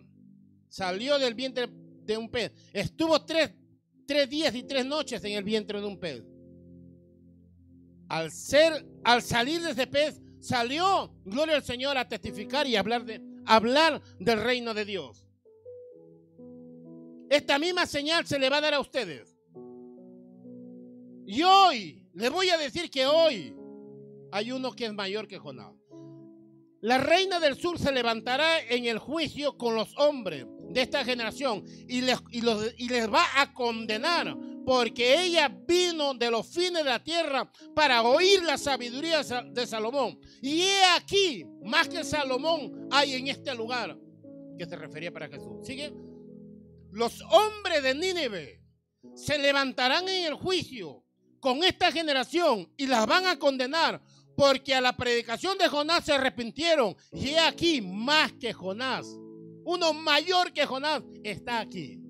Salió 0.69 1.19
del 1.19 1.35
vientre 1.35 1.69
de 1.69 2.17
un 2.17 2.31
pez. 2.31 2.53
Estuvo 2.73 3.25
tres, 3.25 3.53
tres 4.11 4.29
días 4.29 4.53
y 4.57 4.65
tres 4.65 4.85
noches 4.85 5.23
en 5.23 5.35
el 5.35 5.45
vientre 5.45 5.81
de 5.81 5.87
un 5.87 5.97
pez. 5.97 6.25
Al, 8.09 8.33
ser, 8.33 8.85
al 9.05 9.23
salir 9.23 9.63
de 9.63 9.71
ese 9.71 9.87
pez, 9.87 10.21
salió, 10.41 11.15
gloria 11.25 11.55
al 11.55 11.63
Señor, 11.63 11.97
a 11.97 12.09
testificar 12.09 12.67
y 12.67 12.75
hablar, 12.75 13.05
de, 13.05 13.23
hablar 13.47 14.03
del 14.19 14.43
reino 14.43 14.75
de 14.75 14.85
Dios. 14.85 15.25
Esta 17.29 17.57
misma 17.61 17.87
señal 17.87 18.27
se 18.27 18.41
le 18.41 18.51
va 18.51 18.57
a 18.57 18.63
dar 18.63 18.75
a 18.75 18.81
ustedes. 18.81 19.39
Y 21.25 21.45
hoy, 21.45 22.03
les 22.13 22.33
voy 22.33 22.49
a 22.51 22.59
decir 22.59 22.91
que 22.91 23.07
hoy 23.07 23.55
hay 24.33 24.51
uno 24.51 24.73
que 24.73 24.87
es 24.87 24.93
mayor 24.93 25.29
que 25.29 25.39
Jonás. 25.39 25.77
La 26.81 26.99
reina 26.99 27.39
del 27.39 27.55
sur 27.55 27.79
se 27.79 27.93
levantará 27.93 28.59
en 28.61 28.87
el 28.87 28.99
juicio 28.99 29.57
con 29.57 29.77
los 29.77 29.97
hombres 29.99 30.47
de 30.71 30.83
esta 30.83 31.05
generación 31.05 31.65
y 31.89 32.01
les, 32.01 32.19
y 32.31 32.89
les 32.89 33.13
va 33.13 33.25
a 33.37 33.53
condenar 33.53 34.37
porque 34.65 35.25
ella 35.25 35.49
vino 35.49 36.15
de 36.15 36.31
los 36.31 36.47
fines 36.47 36.85
de 36.85 36.91
la 36.91 37.03
tierra 37.03 37.51
para 37.75 38.03
oír 38.03 38.43
la 38.43 38.57
sabiduría 38.59 39.23
de 39.23 39.67
Salomón. 39.67 40.19
Y 40.43 40.61
he 40.61 40.85
aquí, 40.97 41.45
más 41.65 41.89
que 41.89 42.05
Salomón 42.05 42.89
hay 42.91 43.15
en 43.15 43.29
este 43.29 43.55
lugar, 43.55 43.99
que 44.59 44.67
se 44.67 44.77
refería 44.77 45.13
para 45.13 45.29
Jesús. 45.29 45.67
¿Sigue? 45.67 45.93
Los 46.93 47.21
hombres 47.23 47.83
de 47.83 47.95
Nínive 47.95 48.63
se 49.15 49.39
levantarán 49.39 50.09
en 50.09 50.27
el 50.27 50.35
juicio 50.35 51.03
con 51.41 51.65
esta 51.65 51.91
generación 51.91 52.71
y 52.77 52.87
las 52.87 53.07
van 53.07 53.27
a 53.27 53.39
condenar 53.39 54.03
porque 54.37 54.75
a 54.75 54.81
la 54.81 54.97
predicación 54.97 55.59
de 55.59 55.69
Jonás 55.69 56.05
se 56.05 56.13
arrepintieron. 56.13 56.97
Y 57.13 57.31
he 57.31 57.41
aquí, 57.41 57.81
más 57.81 58.33
que 58.35 58.53
Jonás, 58.53 59.07
uno 59.71 59.93
mayor 59.93 60.53
que 60.53 60.67
Jonás 60.67 61.03
está 61.23 61.61
aquí. 61.61 62.01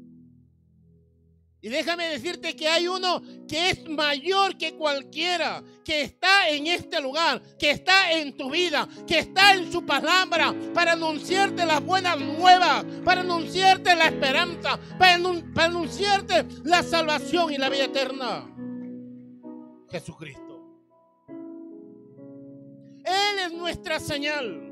Y 1.63 1.69
déjame 1.69 2.07
decirte 2.07 2.57
que 2.57 2.67
hay 2.67 2.89
uno 2.89 3.21
que 3.47 3.71
es 3.71 3.87
mayor 3.87 4.57
que 4.57 4.75
cualquiera, 4.77 5.63
que 5.85 6.01
está 6.01 6.49
en 6.49 6.67
este 6.67 7.03
lugar, 7.03 7.43
que 7.59 7.73
está 7.73 8.13
en 8.13 8.35
tu 8.35 8.51
vida, 8.51 8.89
que 9.07 9.19
está 9.19 9.53
en 9.53 9.71
su 9.71 9.85
palabra 9.85 10.55
para 10.73 10.93
anunciarte 10.93 11.67
las 11.67 11.85
buenas 11.85 12.19
nuevas, 12.19 12.83
para 13.05 13.21
anunciarte 13.21 13.95
la 13.95 14.07
esperanza, 14.07 14.81
para, 14.99 15.17
anunciarte 15.67 16.47
la 16.65 16.83
salvación 16.83 17.53
y 17.53 17.59
la 17.59 17.69
vida 17.69 17.85
eterna. 17.85 18.51
Jesucristo. 19.91 20.65
Él 23.05 23.39
es 23.45 23.53
nuestra 23.53 24.01
señal. 24.01 24.70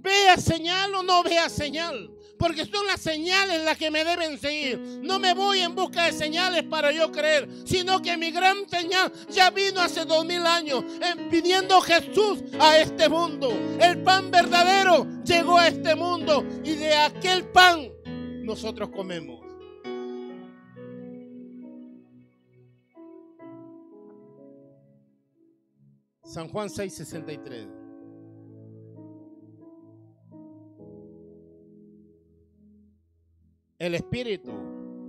Vea 0.00 0.36
señal 0.36 0.94
o 0.94 1.02
no 1.02 1.22
vea 1.22 1.48
señal 1.48 2.10
porque 2.40 2.64
son 2.64 2.86
las 2.86 3.02
señales 3.02 3.62
las 3.62 3.76
que 3.76 3.90
me 3.90 4.02
deben 4.02 4.38
seguir. 4.38 4.78
No 5.02 5.18
me 5.18 5.34
voy 5.34 5.60
en 5.60 5.74
busca 5.74 6.06
de 6.06 6.12
señales 6.12 6.64
para 6.64 6.90
yo 6.90 7.12
creer, 7.12 7.46
sino 7.66 8.00
que 8.00 8.16
mi 8.16 8.30
gran 8.30 8.66
señal 8.66 9.12
ya 9.28 9.50
vino 9.50 9.78
hace 9.78 10.06
dos 10.06 10.24
mil 10.24 10.46
años, 10.46 10.82
pidiendo 11.30 11.78
Jesús 11.82 12.42
a 12.58 12.78
este 12.78 13.10
mundo. 13.10 13.52
El 13.78 14.02
pan 14.02 14.30
verdadero 14.30 15.06
llegó 15.22 15.58
a 15.58 15.68
este 15.68 15.94
mundo 15.94 16.42
y 16.64 16.76
de 16.76 16.94
aquel 16.94 17.44
pan 17.44 17.90
nosotros 18.42 18.88
comemos. 18.88 19.44
San 26.24 26.48
Juan 26.48 26.70
6:63. 26.70 27.79
El 33.80 33.94
Espíritu 33.94 34.52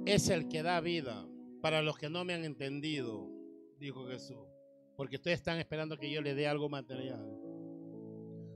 es 0.06 0.30
el 0.30 0.48
que 0.48 0.64
da 0.64 0.80
vida 0.80 1.28
para 1.62 1.82
los 1.82 1.98
que 1.98 2.10
no 2.10 2.24
me 2.24 2.34
han 2.34 2.46
entendido, 2.46 3.30
dijo 3.78 4.08
Jesús. 4.08 4.48
Porque 4.96 5.18
ustedes 5.18 5.40
están 5.40 5.60
esperando 5.60 5.98
que 5.98 6.10
yo 6.10 6.22
les 6.22 6.38
dé 6.38 6.48
algo 6.48 6.70
material. 6.70 7.22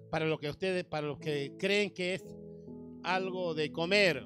Para 0.09 0.25
los 0.25 0.39
que 0.39 0.49
ustedes, 0.49 0.85
para 0.85 1.07
los 1.07 1.19
que 1.19 1.57
creen 1.59 1.93
que 1.93 2.13
es 2.13 2.23
algo 3.03 3.53
de 3.55 3.73
comer, 3.73 4.25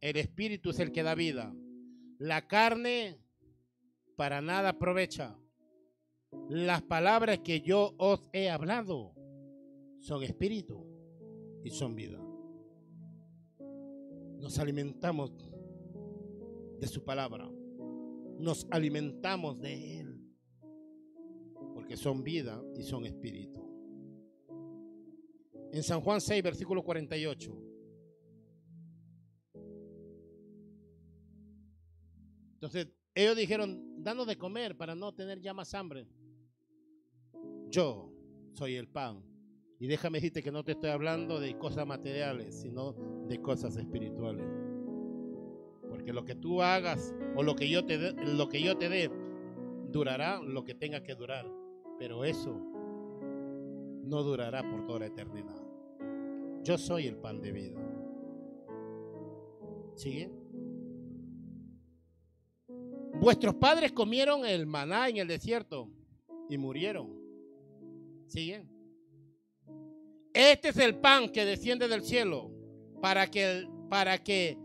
el 0.00 0.16
Espíritu 0.16 0.70
es 0.70 0.80
el 0.80 0.90
que 0.90 1.04
da 1.04 1.14
vida. 1.14 1.54
La 2.18 2.48
carne 2.48 3.20
para 4.16 4.40
nada 4.40 4.70
aprovecha. 4.70 5.38
Las 6.48 6.82
palabras 6.82 7.38
que 7.44 7.60
yo 7.60 7.94
os 7.98 8.28
he 8.32 8.50
hablado 8.50 9.14
son 10.00 10.24
espíritu 10.24 10.84
y 11.62 11.70
son 11.70 11.94
vida 11.94 12.25
nos 14.40 14.58
alimentamos 14.58 15.32
de 16.78 16.86
su 16.86 17.04
palabra. 17.04 17.50
Nos 18.38 18.66
alimentamos 18.70 19.60
de 19.60 20.00
Él. 20.00 20.20
Porque 21.74 21.96
son 21.96 22.22
vida 22.22 22.62
y 22.76 22.82
son 22.82 23.06
espíritu. 23.06 23.62
En 25.72 25.82
San 25.82 26.00
Juan 26.00 26.20
6, 26.20 26.42
versículo 26.42 26.82
48. 26.82 27.62
Entonces, 32.54 32.88
ellos 33.14 33.36
dijeron, 33.36 34.02
danos 34.02 34.26
de 34.26 34.36
comer 34.36 34.76
para 34.76 34.94
no 34.94 35.14
tener 35.14 35.40
ya 35.40 35.52
más 35.54 35.74
hambre. 35.74 36.08
Yo 37.68 38.12
soy 38.52 38.76
el 38.76 38.88
pan 38.88 39.22
y 39.78 39.86
déjame 39.86 40.18
decirte 40.18 40.42
que 40.42 40.52
no 40.52 40.64
te 40.64 40.72
estoy 40.72 40.90
hablando 40.90 41.38
de 41.38 41.56
cosas 41.58 41.86
materiales, 41.86 42.54
sino 42.54 42.94
de 43.28 43.40
cosas 43.40 43.76
espirituales. 43.76 44.46
Porque 45.88 46.12
lo 46.12 46.24
que 46.24 46.34
tú 46.34 46.62
hagas 46.62 47.14
o 47.36 47.42
lo 47.42 47.54
que 47.54 47.68
yo 47.68 47.84
te 47.84 48.12
lo 48.12 48.48
que 48.48 48.62
yo 48.62 48.76
te 48.78 48.88
dé 48.88 49.10
durará 49.90 50.40
lo 50.42 50.64
que 50.64 50.74
tenga 50.74 51.02
que 51.02 51.14
durar, 51.14 51.46
pero 51.98 52.24
eso 52.24 52.58
no 54.04 54.22
durará 54.22 54.68
por 54.68 54.86
toda 54.86 55.00
la 55.00 55.06
eternidad. 55.06 55.62
Yo 56.62 56.78
soy 56.78 57.06
el 57.06 57.16
pan 57.16 57.40
de 57.40 57.52
vida. 57.52 57.80
¿Sigue? 59.94 60.30
Vuestros 63.20 63.54
padres 63.54 63.92
comieron 63.92 64.44
el 64.44 64.66
maná 64.66 65.08
en 65.08 65.18
el 65.18 65.28
desierto 65.28 65.88
y 66.48 66.58
murieron. 66.58 67.08
¿Siguen? 68.26 68.75
Este 70.36 70.68
es 70.68 70.76
el 70.76 70.96
pan 70.96 71.30
que 71.30 71.46
desciende 71.46 71.88
del 71.88 72.02
cielo 72.02 72.50
para 73.00 73.30
que, 73.30 73.50
el, 73.50 73.68
para 73.88 74.22
que 74.22 74.58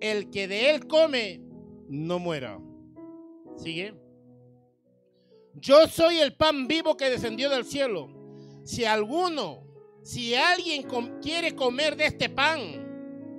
el 0.00 0.30
que 0.30 0.46
de 0.46 0.70
él 0.70 0.86
come 0.86 1.40
no 1.88 2.20
muera. 2.20 2.60
¿Sigue? 3.56 3.96
Yo 5.54 5.88
soy 5.88 6.20
el 6.20 6.36
pan 6.36 6.68
vivo 6.68 6.96
que 6.96 7.10
descendió 7.10 7.50
del 7.50 7.64
cielo. 7.64 8.08
Si 8.62 8.84
alguno, 8.84 9.66
si 10.04 10.36
alguien 10.36 10.86
quiere 11.20 11.56
comer 11.56 11.96
de 11.96 12.06
este 12.06 12.28
pan, 12.28 12.87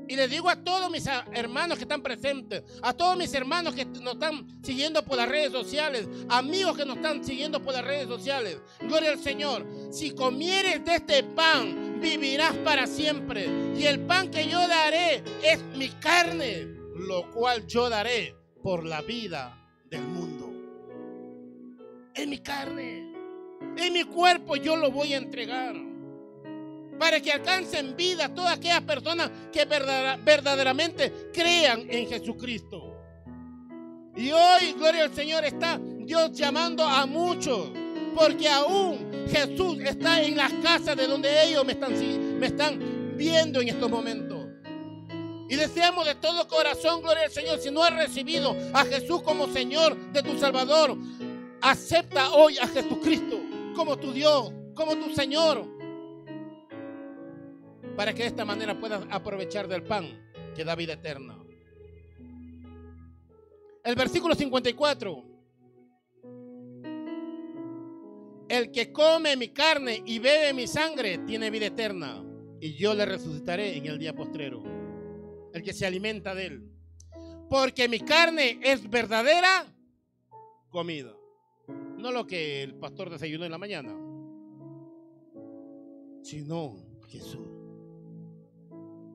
y 0.10 0.16
le 0.16 0.28
digo 0.28 0.50
a 0.50 0.56
todos 0.56 0.90
mis 0.90 1.06
hermanos 1.34 1.78
que 1.78 1.84
están 1.84 2.02
presentes, 2.02 2.64
a 2.82 2.94
todos 2.94 3.16
mis 3.16 3.32
hermanos 3.36 3.76
que 3.76 3.86
nos 3.86 4.16
están 4.16 4.44
siguiendo 4.64 5.06
por 5.06 5.18
las 5.18 5.30
redes 5.30 5.52
sociales, 5.52 6.10
amigos 6.30 6.76
que 6.76 6.84
nos 6.84 6.96
están 6.96 7.24
siguiendo 7.24 7.62
por 7.62 7.74
las 7.74 7.86
redes 7.86 8.08
sociales, 8.08 8.58
gloria 8.82 9.12
al 9.12 9.20
Señor, 9.20 9.68
si 9.92 10.12
comieres 10.16 10.84
de 10.84 10.96
este 10.96 11.24
pan, 11.24 12.00
vivirás 12.02 12.56
para 12.58 12.88
siempre. 12.88 13.48
Y 13.78 13.86
el 13.86 14.00
pan 14.00 14.32
que 14.32 14.48
yo 14.48 14.68
daré 14.68 15.24
es 15.44 15.62
mi 15.78 15.90
carne, 15.90 16.66
lo 16.96 17.30
cual 17.32 17.68
yo 17.68 17.88
daré 17.88 18.36
por 18.64 18.84
la 18.84 19.04
vida 19.04 19.64
del 19.92 20.02
mundo. 20.02 20.52
Es 22.16 22.28
mi 22.28 22.40
carne, 22.40 23.14
es 23.78 23.92
mi 23.92 24.06
cuerpo, 24.06 24.56
yo 24.56 24.76
lo 24.76 24.90
voy 24.90 25.14
a 25.14 25.18
entregar 25.18 25.89
para 27.00 27.22
que 27.22 27.32
alcancen 27.32 27.96
vida 27.96 28.28
todas 28.34 28.58
aquellas 28.58 28.82
personas 28.82 29.32
que 29.52 29.64
verdaderamente 29.66 31.32
crean 31.34 31.88
en 31.90 32.08
Jesucristo. 32.08 32.94
Y 34.18 34.32
hoy, 34.32 34.74
gloria 34.78 35.06
al 35.06 35.16
Señor, 35.16 35.46
está 35.46 35.80
Dios 35.82 36.34
llamando 36.34 36.84
a 36.84 37.06
muchos, 37.06 37.70
porque 38.14 38.50
aún 38.50 39.28
Jesús 39.32 39.78
está 39.80 40.22
en 40.22 40.36
las 40.36 40.52
casas 40.56 40.98
de 40.98 41.08
donde 41.08 41.46
ellos 41.46 41.64
me 41.64 41.72
están, 41.72 42.38
me 42.38 42.48
están 42.48 43.16
viendo 43.16 43.62
en 43.62 43.70
estos 43.70 43.90
momentos. 43.90 44.48
Y 45.48 45.56
deseamos 45.56 46.06
de 46.06 46.16
todo 46.16 46.48
corazón, 46.48 47.02
gloria 47.02 47.24
al 47.24 47.32
Señor, 47.32 47.60
si 47.60 47.72
no 47.72 47.82
has 47.82 47.96
recibido 47.96 48.56
a 48.74 48.84
Jesús 48.84 49.22
como 49.24 49.48
Señor 49.48 49.96
de 50.12 50.22
tu 50.22 50.38
Salvador, 50.38 50.98
acepta 51.62 52.32
hoy 52.32 52.58
a 52.58 52.68
Jesucristo 52.68 53.40
como 53.74 53.98
tu 53.98 54.12
Dios, 54.12 54.52
como 54.76 54.96
tu 54.98 55.16
Señor 55.16 55.79
para 58.00 58.14
que 58.14 58.22
de 58.22 58.30
esta 58.30 58.46
manera 58.46 58.80
puedas 58.80 59.06
aprovechar 59.12 59.68
del 59.68 59.84
pan 59.84 60.32
que 60.56 60.64
da 60.64 60.74
vida 60.74 60.94
eterna. 60.94 61.38
El 63.84 63.94
versículo 63.94 64.36
54. 64.36 65.26
El 68.48 68.72
que 68.72 68.94
come 68.94 69.36
mi 69.36 69.50
carne 69.50 70.02
y 70.06 70.18
bebe 70.18 70.54
mi 70.54 70.66
sangre 70.66 71.18
tiene 71.28 71.50
vida 71.50 71.66
eterna, 71.66 72.24
y 72.62 72.74
yo 72.76 72.94
le 72.94 73.06
resucitaré 73.06 73.76
en 73.76 73.88
el 73.88 74.00
día 74.00 74.16
postrero. 74.16 74.64
El 75.54 75.62
que 75.62 75.74
se 75.74 75.86
alimenta 75.86 76.34
de 76.34 76.46
él. 76.46 76.72
Porque 77.50 77.90
mi 77.90 78.00
carne 78.00 78.62
es 78.64 78.90
verdadera 78.90 79.66
comida. 80.70 81.14
No 81.98 82.14
lo 82.14 82.26
que 82.26 82.64
el 82.64 82.76
pastor 82.76 83.10
desayunó 83.10 83.44
en 83.44 83.52
la 83.52 83.58
mañana, 83.58 83.94
sino 86.24 86.78
Jesús 87.10 87.59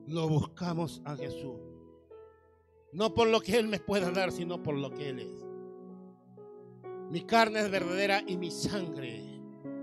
lo 0.07 0.27
buscamos 0.27 1.01
a 1.05 1.15
Jesús. 1.15 1.59
No 2.91 3.13
por 3.13 3.27
lo 3.27 3.41
que 3.41 3.57
Él 3.57 3.67
me 3.67 3.79
pueda 3.79 4.11
dar, 4.11 4.31
sino 4.31 4.63
por 4.63 4.75
lo 4.75 4.91
que 4.91 5.09
Él 5.09 5.19
es. 5.19 5.45
Mi 7.11 7.21
carne 7.21 7.59
es 7.59 7.69
verdadera 7.69 8.23
y 8.25 8.37
mi 8.37 8.51
sangre 8.51 9.23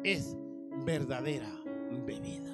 es 0.03 0.37
verdadera 0.85 1.51
bebida. 2.07 2.51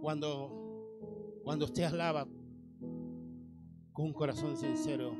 Cuando, 0.00 1.40
cuando 1.42 1.64
usted 1.64 1.84
alaba 1.84 2.26
con 3.92 4.06
un 4.06 4.12
corazón 4.12 4.56
sincero, 4.56 5.14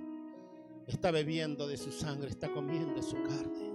está 0.87 1.11
bebiendo 1.11 1.67
de 1.67 1.77
su 1.77 1.91
sangre, 1.91 2.29
está 2.29 2.53
comiendo 2.53 2.95
de 2.95 3.03
su 3.03 3.17
carne. 3.23 3.73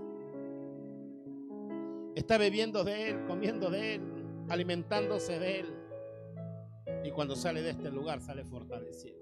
Está 2.16 2.38
bebiendo 2.38 2.84
de 2.84 3.10
Él, 3.10 3.26
comiendo 3.26 3.70
de 3.70 3.96
Él, 3.96 4.02
alimentándose 4.50 5.40
de 5.40 5.60
Él. 5.62 5.81
Y 7.04 7.12
cuando 7.12 7.36
sale 7.36 7.62
de 7.62 7.72
este 7.72 7.90
lugar 7.90 8.22
sale 8.22 8.44
fortalecido. 8.44 9.20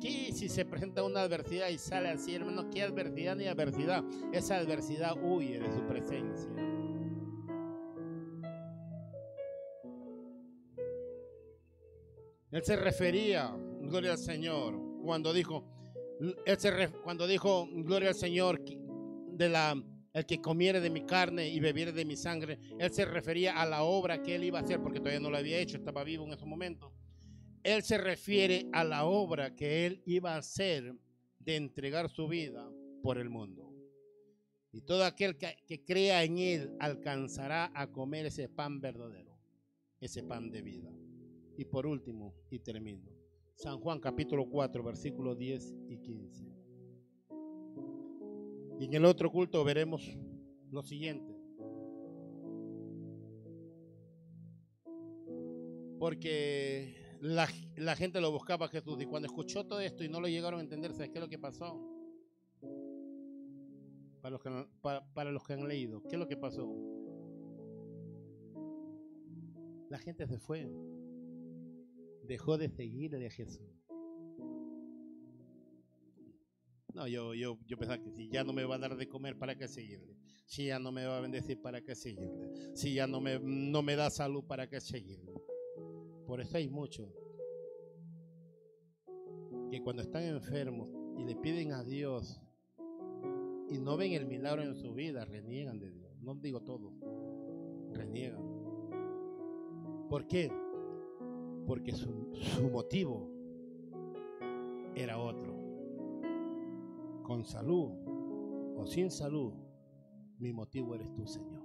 ¿Qué 0.00 0.32
si 0.32 0.48
se 0.48 0.64
presenta 0.64 1.02
una 1.02 1.20
adversidad 1.20 1.68
y 1.68 1.78
sale 1.78 2.08
así, 2.08 2.34
hermano? 2.34 2.70
¿Qué 2.70 2.82
adversidad 2.82 3.36
ni 3.36 3.46
adversidad? 3.46 4.02
Esa 4.32 4.56
adversidad 4.56 5.14
huye 5.22 5.58
de 5.58 5.72
su 5.72 5.86
presencia. 5.86 6.50
Él 12.50 12.64
se 12.64 12.76
refería, 12.76 13.54
gloria 13.82 14.12
al 14.12 14.18
Señor, 14.18 14.74
cuando 15.04 15.32
dijo, 15.32 15.64
él 16.44 16.58
se, 16.58 16.90
cuando 17.04 17.26
dijo, 17.26 17.68
gloria 17.72 18.08
al 18.08 18.14
Señor, 18.14 18.60
de 18.64 19.48
la 19.48 19.80
el 20.12 20.26
que 20.26 20.40
comiere 20.40 20.80
de 20.80 20.90
mi 20.90 21.02
carne 21.02 21.48
y 21.48 21.60
bebiere 21.60 21.92
de 21.92 22.04
mi 22.04 22.16
sangre, 22.16 22.58
él 22.78 22.92
se 22.92 23.04
refería 23.04 23.60
a 23.60 23.66
la 23.66 23.82
obra 23.82 24.22
que 24.22 24.34
él 24.34 24.44
iba 24.44 24.58
a 24.58 24.62
hacer, 24.62 24.82
porque 24.82 24.98
todavía 24.98 25.20
no 25.20 25.30
lo 25.30 25.36
había 25.36 25.58
hecho, 25.58 25.76
estaba 25.76 26.04
vivo 26.04 26.26
en 26.26 26.32
ese 26.32 26.46
momento. 26.46 26.92
Él 27.62 27.82
se 27.82 27.98
refiere 27.98 28.68
a 28.72 28.84
la 28.84 29.04
obra 29.04 29.54
que 29.54 29.86
él 29.86 30.02
iba 30.06 30.34
a 30.34 30.38
hacer 30.38 30.94
de 31.38 31.56
entregar 31.56 32.08
su 32.08 32.26
vida 32.26 32.68
por 33.02 33.18
el 33.18 33.30
mundo. 33.30 33.72
Y 34.72 34.82
todo 34.82 35.04
aquel 35.04 35.36
que, 35.36 35.56
que 35.66 35.84
crea 35.84 36.24
en 36.24 36.38
él 36.38 36.70
alcanzará 36.78 37.70
a 37.74 37.88
comer 37.88 38.26
ese 38.26 38.48
pan 38.48 38.80
verdadero, 38.80 39.38
ese 40.00 40.22
pan 40.22 40.50
de 40.50 40.62
vida. 40.62 40.90
Y 41.56 41.64
por 41.66 41.86
último, 41.86 42.34
y 42.50 42.60
termino, 42.60 43.10
San 43.56 43.78
Juan 43.80 44.00
capítulo 44.00 44.48
4, 44.48 44.82
versículos 44.82 45.36
10 45.36 45.74
y 45.88 45.98
15. 45.98 46.59
Y 48.80 48.86
en 48.86 48.94
el 48.94 49.04
otro 49.04 49.30
culto 49.30 49.62
veremos 49.62 50.02
lo 50.70 50.82
siguiente. 50.82 51.36
Porque 55.98 57.18
la, 57.20 57.46
gente 57.94 58.22
lo 58.22 58.32
buscaba 58.32 58.64
a 58.64 58.68
Jesús 58.70 58.98
y 59.02 59.04
cuando 59.04 59.26
escuchó 59.26 59.66
todo 59.66 59.80
esto 59.80 60.02
y 60.02 60.08
no 60.08 60.18
lo 60.18 60.28
llegaron 60.28 60.60
a 60.60 60.62
entender, 60.62 60.94
¿sabes 60.94 61.10
qué 61.10 61.18
es 61.18 61.22
lo 61.22 61.28
que 61.28 61.38
pasó? 61.38 61.78
Para 64.22 64.30
los, 64.30 64.40
que, 64.40 64.66
para 64.80 65.30
los 65.30 65.44
que 65.44 65.52
han 65.52 65.68
leído, 65.68 66.02
¿qué 66.04 66.16
es 66.16 66.18
lo 66.18 66.26
que 66.26 66.38
pasó? 66.38 66.74
La 69.90 69.98
gente 69.98 70.26
se 70.26 70.38
fue, 70.38 70.66
dejó 72.24 72.56
de 72.56 72.70
seguir 72.70 73.14
a 73.14 73.30
Jesús. 73.30 73.79
No, 76.94 77.06
yo, 77.06 77.34
yo, 77.34 77.58
yo 77.66 77.76
pensaba 77.76 78.02
que 78.02 78.10
si 78.10 78.28
ya 78.28 78.42
no 78.42 78.52
me 78.52 78.64
va 78.64 78.74
a 78.76 78.78
dar 78.78 78.96
de 78.96 79.08
comer, 79.08 79.38
¿para 79.38 79.56
qué 79.56 79.68
seguirle? 79.68 80.16
Si 80.46 80.66
ya 80.66 80.78
no 80.78 80.90
me 80.90 81.04
va 81.06 81.18
a 81.18 81.20
bendecir, 81.20 81.60
¿para 81.60 81.80
qué 81.82 81.94
seguirle? 81.94 82.74
Si 82.74 82.94
ya 82.94 83.06
no 83.06 83.20
me, 83.20 83.38
no 83.38 83.82
me 83.82 83.96
da 83.96 84.10
salud, 84.10 84.44
¿para 84.44 84.68
qué 84.68 84.80
seguirle? 84.80 85.32
Por 86.26 86.40
eso 86.40 86.56
hay 86.56 86.68
muchos 86.68 87.08
que 89.70 89.80
cuando 89.82 90.02
están 90.02 90.24
enfermos 90.24 90.88
y 91.16 91.24
le 91.24 91.36
piden 91.36 91.72
a 91.72 91.84
Dios 91.84 92.40
y 93.68 93.78
no 93.78 93.96
ven 93.96 94.12
el 94.12 94.26
milagro 94.26 94.62
en 94.62 94.74
su 94.74 94.92
vida, 94.94 95.24
reniegan 95.24 95.78
de 95.78 95.90
Dios. 95.92 96.20
No 96.20 96.34
digo 96.34 96.60
todo, 96.62 96.92
reniegan. 97.92 98.42
¿Por 100.08 100.26
qué? 100.26 100.50
Porque 101.66 101.92
su, 101.92 102.32
su 102.34 102.68
motivo 102.68 103.30
era 104.96 105.18
otro 105.18 105.49
con 107.30 107.44
salud 107.44 107.92
o 108.76 108.84
sin 108.86 109.08
salud, 109.08 109.52
mi 110.40 110.52
motivo 110.52 110.96
eres 110.96 111.14
tú, 111.14 111.24
Señor. 111.28 111.62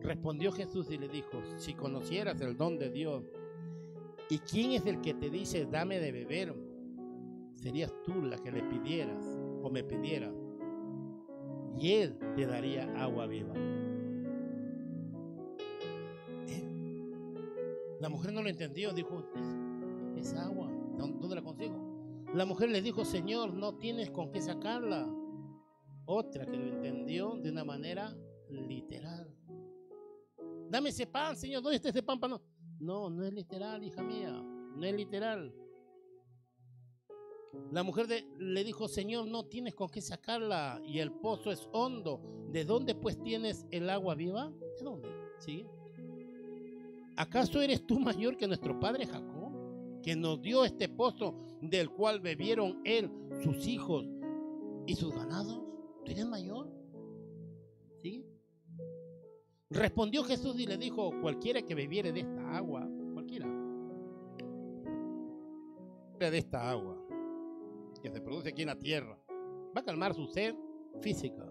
Respondió 0.00 0.52
Jesús 0.52 0.88
y 0.92 0.96
le 0.96 1.08
dijo, 1.08 1.42
si 1.56 1.74
conocieras 1.74 2.40
el 2.40 2.56
don 2.56 2.78
de 2.78 2.88
Dios, 2.88 3.24
¿y 4.30 4.38
quién 4.38 4.70
es 4.70 4.86
el 4.86 5.00
que 5.00 5.12
te 5.12 5.28
dice, 5.28 5.66
dame 5.66 5.98
de 5.98 6.12
beber? 6.12 6.54
Serías 7.56 7.92
tú 8.04 8.14
la 8.22 8.38
que 8.38 8.52
le 8.52 8.62
pidieras 8.62 9.26
o 9.60 9.70
me 9.70 9.82
pidieras, 9.82 10.36
y 11.76 11.94
Él 11.94 12.16
te 12.36 12.46
daría 12.46 12.84
agua 13.02 13.26
viva. 13.26 13.54
La 17.98 18.08
mujer 18.08 18.32
no 18.32 18.40
lo 18.40 18.48
entendió, 18.48 18.92
dijo, 18.92 19.24
es, 20.16 20.32
agua. 20.34 20.65
La 22.36 22.44
mujer 22.44 22.68
le 22.68 22.82
dijo, 22.82 23.02
Señor, 23.06 23.54
no 23.54 23.76
tienes 23.76 24.10
con 24.10 24.30
qué 24.30 24.42
sacarla. 24.42 25.08
Otra 26.04 26.44
que 26.44 26.54
lo 26.54 26.66
entendió 26.66 27.30
de 27.36 27.50
una 27.50 27.64
manera 27.64 28.14
literal. 28.50 29.34
Dame 30.68 30.90
ese 30.90 31.06
pan, 31.06 31.34
Señor. 31.34 31.62
¿Dónde 31.62 31.76
está 31.76 31.88
ese 31.88 32.02
pan? 32.02 32.20
No, 32.20 32.42
no, 32.78 33.08
no 33.08 33.24
es 33.24 33.32
literal, 33.32 33.82
hija 33.82 34.02
mía. 34.02 34.32
No 34.32 34.84
es 34.84 34.94
literal. 34.94 35.54
La 37.72 37.82
mujer 37.82 38.06
le 38.38 38.64
dijo, 38.64 38.86
Señor, 38.86 39.26
no 39.26 39.46
tienes 39.46 39.74
con 39.74 39.88
qué 39.88 40.02
sacarla 40.02 40.78
y 40.84 40.98
el 40.98 41.12
pozo 41.12 41.50
es 41.50 41.66
hondo. 41.72 42.20
¿De 42.50 42.66
dónde 42.66 42.94
pues 42.94 43.18
tienes 43.22 43.64
el 43.70 43.88
agua 43.88 44.14
viva? 44.14 44.52
¿De 44.78 44.84
dónde? 44.84 45.08
¿Sí? 45.38 45.66
¿Acaso 47.16 47.62
eres 47.62 47.86
tú 47.86 47.98
mayor 47.98 48.36
que 48.36 48.46
nuestro 48.46 48.78
padre 48.78 49.06
Jacob, 49.06 49.35
que 50.02 50.16
nos 50.16 50.40
dio 50.40 50.64
este 50.64 50.88
pozo 50.88 51.34
del 51.60 51.90
cual 51.90 52.20
bebieron 52.20 52.80
él, 52.84 53.10
sus 53.42 53.66
hijos 53.66 54.06
y 54.86 54.94
sus 54.94 55.14
ganados? 55.14 55.62
¿Tú 56.04 56.12
eres 56.12 56.26
mayor? 56.26 56.70
¿Sí? 58.02 58.24
Respondió 59.70 60.22
Jesús 60.22 60.58
y 60.60 60.66
le 60.66 60.76
dijo, 60.76 61.10
cualquiera 61.20 61.60
que 61.62 61.74
bebiere 61.74 62.12
de 62.12 62.20
esta 62.20 62.56
agua, 62.56 62.88
cualquiera, 63.12 63.46
de 66.18 66.38
esta 66.38 66.70
agua 66.70 66.96
que 68.00 68.10
se 68.10 68.20
produce 68.20 68.50
aquí 68.50 68.62
en 68.62 68.68
la 68.68 68.78
tierra, 68.78 69.18
va 69.76 69.80
a 69.80 69.84
calmar 69.84 70.14
su 70.14 70.26
sed 70.26 70.54
física, 71.00 71.44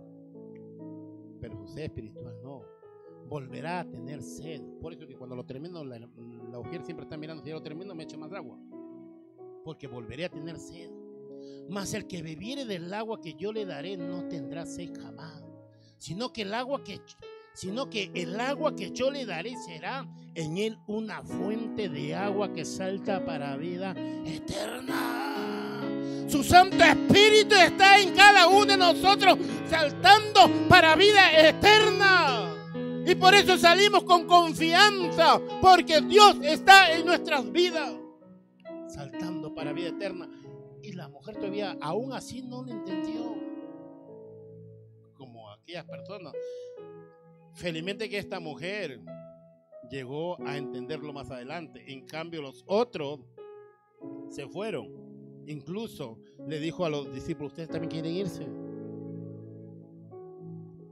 pero 1.42 1.58
su 1.58 1.68
sed 1.68 1.84
espiritual 1.84 2.42
no. 2.42 2.75
Volverá 3.28 3.82
a 3.82 3.90
tener 3.90 4.22
sed. 4.22 4.62
Por 4.82 4.94
eso 4.94 5.08
que 5.08 5.16
cuando 5.16 5.36
lo 5.36 5.46
termino, 5.46 5.84
la, 5.84 6.00
la 6.00 6.84
siempre 6.84 7.04
está 7.04 7.18
mirando, 7.18 7.44
si 7.44 7.50
lo 7.50 7.62
termino, 7.62 7.96
me 7.96 8.04
echa 8.04 8.18
más 8.18 8.32
agua. 8.34 8.58
Porque 9.64 9.88
volveré 9.88 10.26
a 10.26 10.30
tener 10.30 10.60
sed. 10.60 10.92
Mas 11.70 11.94
el 11.94 12.06
que 12.06 12.22
bebiere 12.22 12.66
del 12.66 12.94
agua 12.94 13.20
que 13.20 13.34
yo 13.34 13.52
le 13.52 13.66
daré 13.66 13.98
no 13.98 14.28
tendrá 14.28 14.66
sed 14.66 14.92
jamás, 15.02 15.44
sino 15.98 16.32
que 16.32 16.44
el 16.44 16.54
agua 16.54 16.84
que 16.84 17.02
sino 17.56 17.90
que 17.90 18.12
el 18.14 18.38
agua 18.40 18.76
que 18.76 18.92
yo 18.92 19.10
le 19.10 19.26
daré 19.26 19.56
será 19.66 20.06
en 20.36 20.58
él 20.58 20.78
una 20.88 21.24
fuente 21.24 21.88
de 21.88 22.14
agua 22.14 22.54
que 22.54 22.66
salta 22.66 23.24
para 23.26 23.56
vida 23.56 23.96
eterna. 24.26 25.82
Su 26.28 26.44
Santo 26.44 26.84
Espíritu 26.84 27.56
está 27.56 27.98
en 28.00 28.14
cada 28.14 28.48
uno 28.50 28.66
de 28.66 28.78
nosotros, 28.78 29.38
saltando 29.70 30.68
para 30.68 30.96
vida 30.96 31.32
eterna. 31.48 32.55
Y 33.06 33.16
por 33.16 33.34
eso 33.34 33.58
salimos 33.58 34.04
con 34.04 34.26
confianza, 34.26 35.40
porque 35.62 36.02
Dios 36.02 36.38
está 36.42 36.92
en 36.92 37.06
nuestras 37.06 37.52
vidas, 37.52 37.94
saltando 38.88 39.54
para 39.54 39.74
vida 39.74 39.90
eterna. 39.90 40.30
Y 40.82 40.94
la 40.94 41.08
mujer 41.08 41.36
todavía, 41.36 41.78
aún 41.82 42.14
así, 42.14 42.42
no 42.42 42.64
lo 42.64 42.72
entendió. 42.72 43.36
Como 45.16 45.52
aquellas 45.52 45.86
personas 45.86 46.34
Felizmente 47.56 48.10
que 48.10 48.18
esta 48.18 48.42
mujer 48.42 49.00
llegó 49.90 50.38
a 50.46 50.58
entenderlo 50.58 51.14
más 51.14 51.32
adelante. 51.32 51.82
En 51.88 52.06
cambio, 52.06 52.42
los 52.42 52.66
otros 52.68 53.22
se 54.30 54.46
fueron. 54.48 54.92
Incluso 55.48 56.20
le 56.48 56.60
dijo 56.60 56.86
a 56.86 56.90
los 56.90 57.14
discípulos, 57.14 57.54
ustedes 57.54 57.70
también 57.70 57.90
quieren 57.90 58.12
irse. 58.12 58.46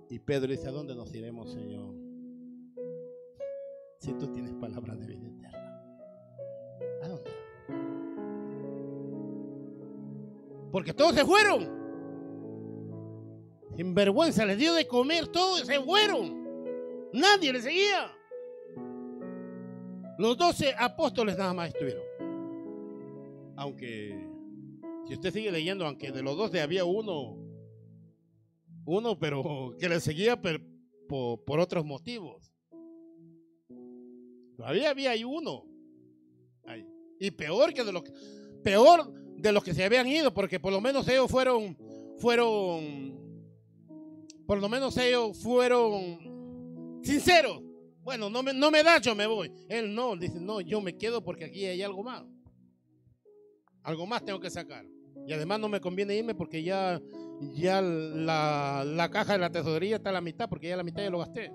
Y 0.09 0.19
Pedro 0.19 0.51
dice, 0.51 0.69
¿a 0.69 0.71
dónde 0.71 0.95
nos 0.95 1.13
iremos, 1.13 1.51
Señor? 1.51 1.93
Si 4.03 4.11
tú 4.15 4.27
tienes 4.27 4.53
palabras 4.55 4.99
de 4.99 5.07
vida 5.07 5.29
eterna. 5.29 5.81
¿A 7.03 7.07
dónde? 7.07 7.31
Porque 10.73 10.93
todos 10.93 11.15
se 11.15 11.23
fueron. 11.23 11.71
Sin 13.77 13.95
vergüenza 13.95 14.45
les 14.45 14.57
dio 14.57 14.73
de 14.73 14.85
comer, 14.85 15.27
todos 15.27 15.61
se 15.61 15.79
fueron. 15.79 16.43
Nadie 17.13 17.53
le 17.53 17.61
seguía. 17.61 18.11
Los 20.17 20.37
doce 20.37 20.75
apóstoles 20.77 21.37
nada 21.37 21.53
más 21.53 21.69
estuvieron. 21.69 22.03
Aunque, 23.55 24.29
si 25.07 25.13
usted 25.13 25.31
sigue 25.31 25.49
leyendo, 25.49 25.85
aunque 25.85 26.11
de 26.11 26.21
los 26.21 26.35
doce 26.35 26.59
había 26.59 26.83
uno, 26.83 27.37
uno, 28.85 29.17
pero 29.17 29.77
que 29.79 29.87
le 29.87 30.01
seguía 30.01 30.41
por, 30.41 31.59
otros 31.61 31.85
motivos. 31.85 32.52
Todavía 34.55 34.89
había 34.89 35.11
ahí 35.11 35.23
uno. 35.23 35.65
Y 37.19 37.31
peor 37.31 37.73
que 37.73 37.83
de 37.83 37.91
los 37.91 38.03
peor 38.63 39.13
de 39.37 39.51
los 39.51 39.63
que 39.63 39.73
se 39.73 39.83
habían 39.83 40.07
ido, 40.07 40.33
porque 40.33 40.59
por 40.59 40.71
lo 40.71 40.81
menos 40.81 41.07
ellos 41.07 41.29
fueron, 41.29 41.77
fueron, 42.17 43.19
por 44.45 44.59
lo 44.59 44.69
menos 44.69 44.97
ellos 44.97 45.37
fueron 45.37 46.33
Sincero. 47.03 47.61
Bueno, 48.01 48.29
no 48.29 48.41
me, 48.41 48.53
no 48.53 48.71
me 48.71 48.81
da, 48.81 48.97
yo 48.99 49.13
me 49.13 49.27
voy. 49.27 49.51
Él 49.69 49.93
no, 49.93 50.15
dice, 50.15 50.39
no, 50.39 50.61
yo 50.61 50.81
me 50.81 50.97
quedo 50.97 51.23
porque 51.23 51.45
aquí 51.45 51.65
hay 51.65 51.81
algo 51.81 52.03
más. 52.03 52.23
Algo 53.83 54.05
más 54.07 54.23
tengo 54.23 54.39
que 54.39 54.49
sacar. 54.49 54.85
Y 55.27 55.33
además 55.33 55.59
no 55.59 55.69
me 55.69 55.81
conviene 55.81 56.15
irme 56.15 56.33
porque 56.33 56.63
ya, 56.63 57.01
ya 57.53 57.81
la, 57.81 58.83
la 58.85 59.09
caja 59.09 59.33
de 59.33 59.39
la 59.39 59.51
tesorería 59.51 59.97
está 59.97 60.09
a 60.09 60.13
la 60.13 60.21
mitad, 60.21 60.49
porque 60.49 60.69
ya 60.69 60.77
la 60.77 60.83
mitad 60.83 61.03
ya 61.03 61.09
lo 61.09 61.19
gasté. 61.19 61.51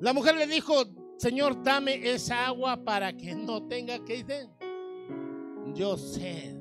La 0.00 0.12
mujer 0.14 0.34
le 0.36 0.46
dijo, 0.46 0.84
Señor, 1.18 1.62
dame 1.62 2.10
esa 2.10 2.46
agua 2.46 2.82
para 2.82 3.14
que 3.14 3.34
no 3.34 3.66
tenga 3.68 4.02
que 4.04 4.16
ir. 4.16 4.26
Yo 5.74 5.96
sé, 5.96 6.56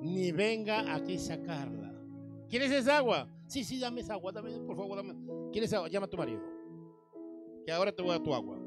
ni 0.00 0.32
venga 0.32 0.94
aquí 0.94 1.18
sacarla. 1.18 1.94
¿Quieres 2.48 2.72
esa 2.72 2.98
agua? 2.98 3.28
Sí, 3.46 3.62
sí, 3.62 3.78
dame 3.78 4.00
esa 4.00 4.14
agua, 4.14 4.32
dame, 4.32 4.58
por 4.60 4.76
favor, 4.76 4.96
dame. 4.96 5.14
¿Quieres 5.52 5.72
agua? 5.74 5.88
Llama 5.88 6.06
a 6.06 6.10
tu 6.10 6.16
marido. 6.16 6.40
Que 7.66 7.72
ahora 7.72 7.92
te 7.92 8.02
voy 8.02 8.16
a 8.16 8.22
tu 8.22 8.34
agua. 8.34 8.58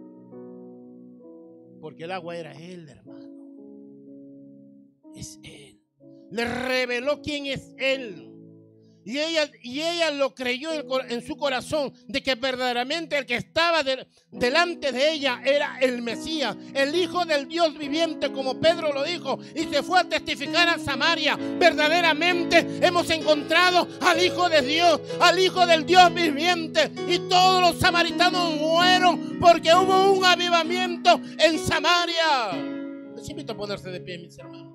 Porque 1.81 2.03
el 2.03 2.11
agua 2.11 2.37
era 2.37 2.53
él, 2.53 2.87
hermano. 2.87 3.27
Es 5.15 5.39
él. 5.43 5.81
Le 6.29 6.45
reveló 6.45 7.21
quién 7.21 7.47
es 7.47 7.73
él. 7.79 8.30
Y 9.03 9.17
ella, 9.17 9.49
y 9.63 9.81
ella 9.81 10.11
lo 10.11 10.35
creyó 10.35 10.69
en, 10.73 11.25
su 11.25 11.35
corazón 11.35 11.91
de 12.07 12.21
que 12.21 12.35
verdaderamente 12.35 13.17
el 13.17 13.25
que 13.25 13.35
estaba 13.35 13.83
delante 14.31 14.91
de 14.91 15.11
ella 15.11 15.41
era 15.43 15.79
el 15.81 16.03
Mesías, 16.03 16.55
el 16.75 16.93
Hijo 16.95 17.25
del 17.25 17.47
Dios 17.47 17.75
viviente, 17.77 18.31
como 18.31 18.59
Pedro 18.59 18.93
lo 18.93 19.03
dijo, 19.03 19.39
y 19.55 19.63
se 19.63 19.81
fue 19.81 19.99
a 19.99 20.03
testificar 20.03 20.69
a 20.69 20.77
Samaria. 20.77 21.35
Verdaderamente 21.35 22.79
hemos 22.81 23.09
encontrado 23.09 23.87
al 24.01 24.23
Hijo 24.23 24.49
de 24.49 24.61
Dios, 24.61 25.01
al 25.19 25.39
Hijo 25.39 25.65
del 25.65 25.85
Dios 25.85 26.13
viviente, 26.13 26.91
y 27.07 27.17
todos 27.27 27.61
los 27.61 27.79
samaritanos 27.79 28.55
mueron 28.55 29.39
porque 29.39 29.73
hubo 29.73 30.11
un 30.11 30.23
avivamiento 30.25 31.19
en 31.39 31.57
Samaria. 31.57 32.51
Les 33.15 33.29
invito 33.29 33.53
a 33.53 33.57
ponerse 33.57 33.89
de 33.89 33.99
pie, 33.99 34.19
mis 34.19 34.37
hermanos. 34.37 34.70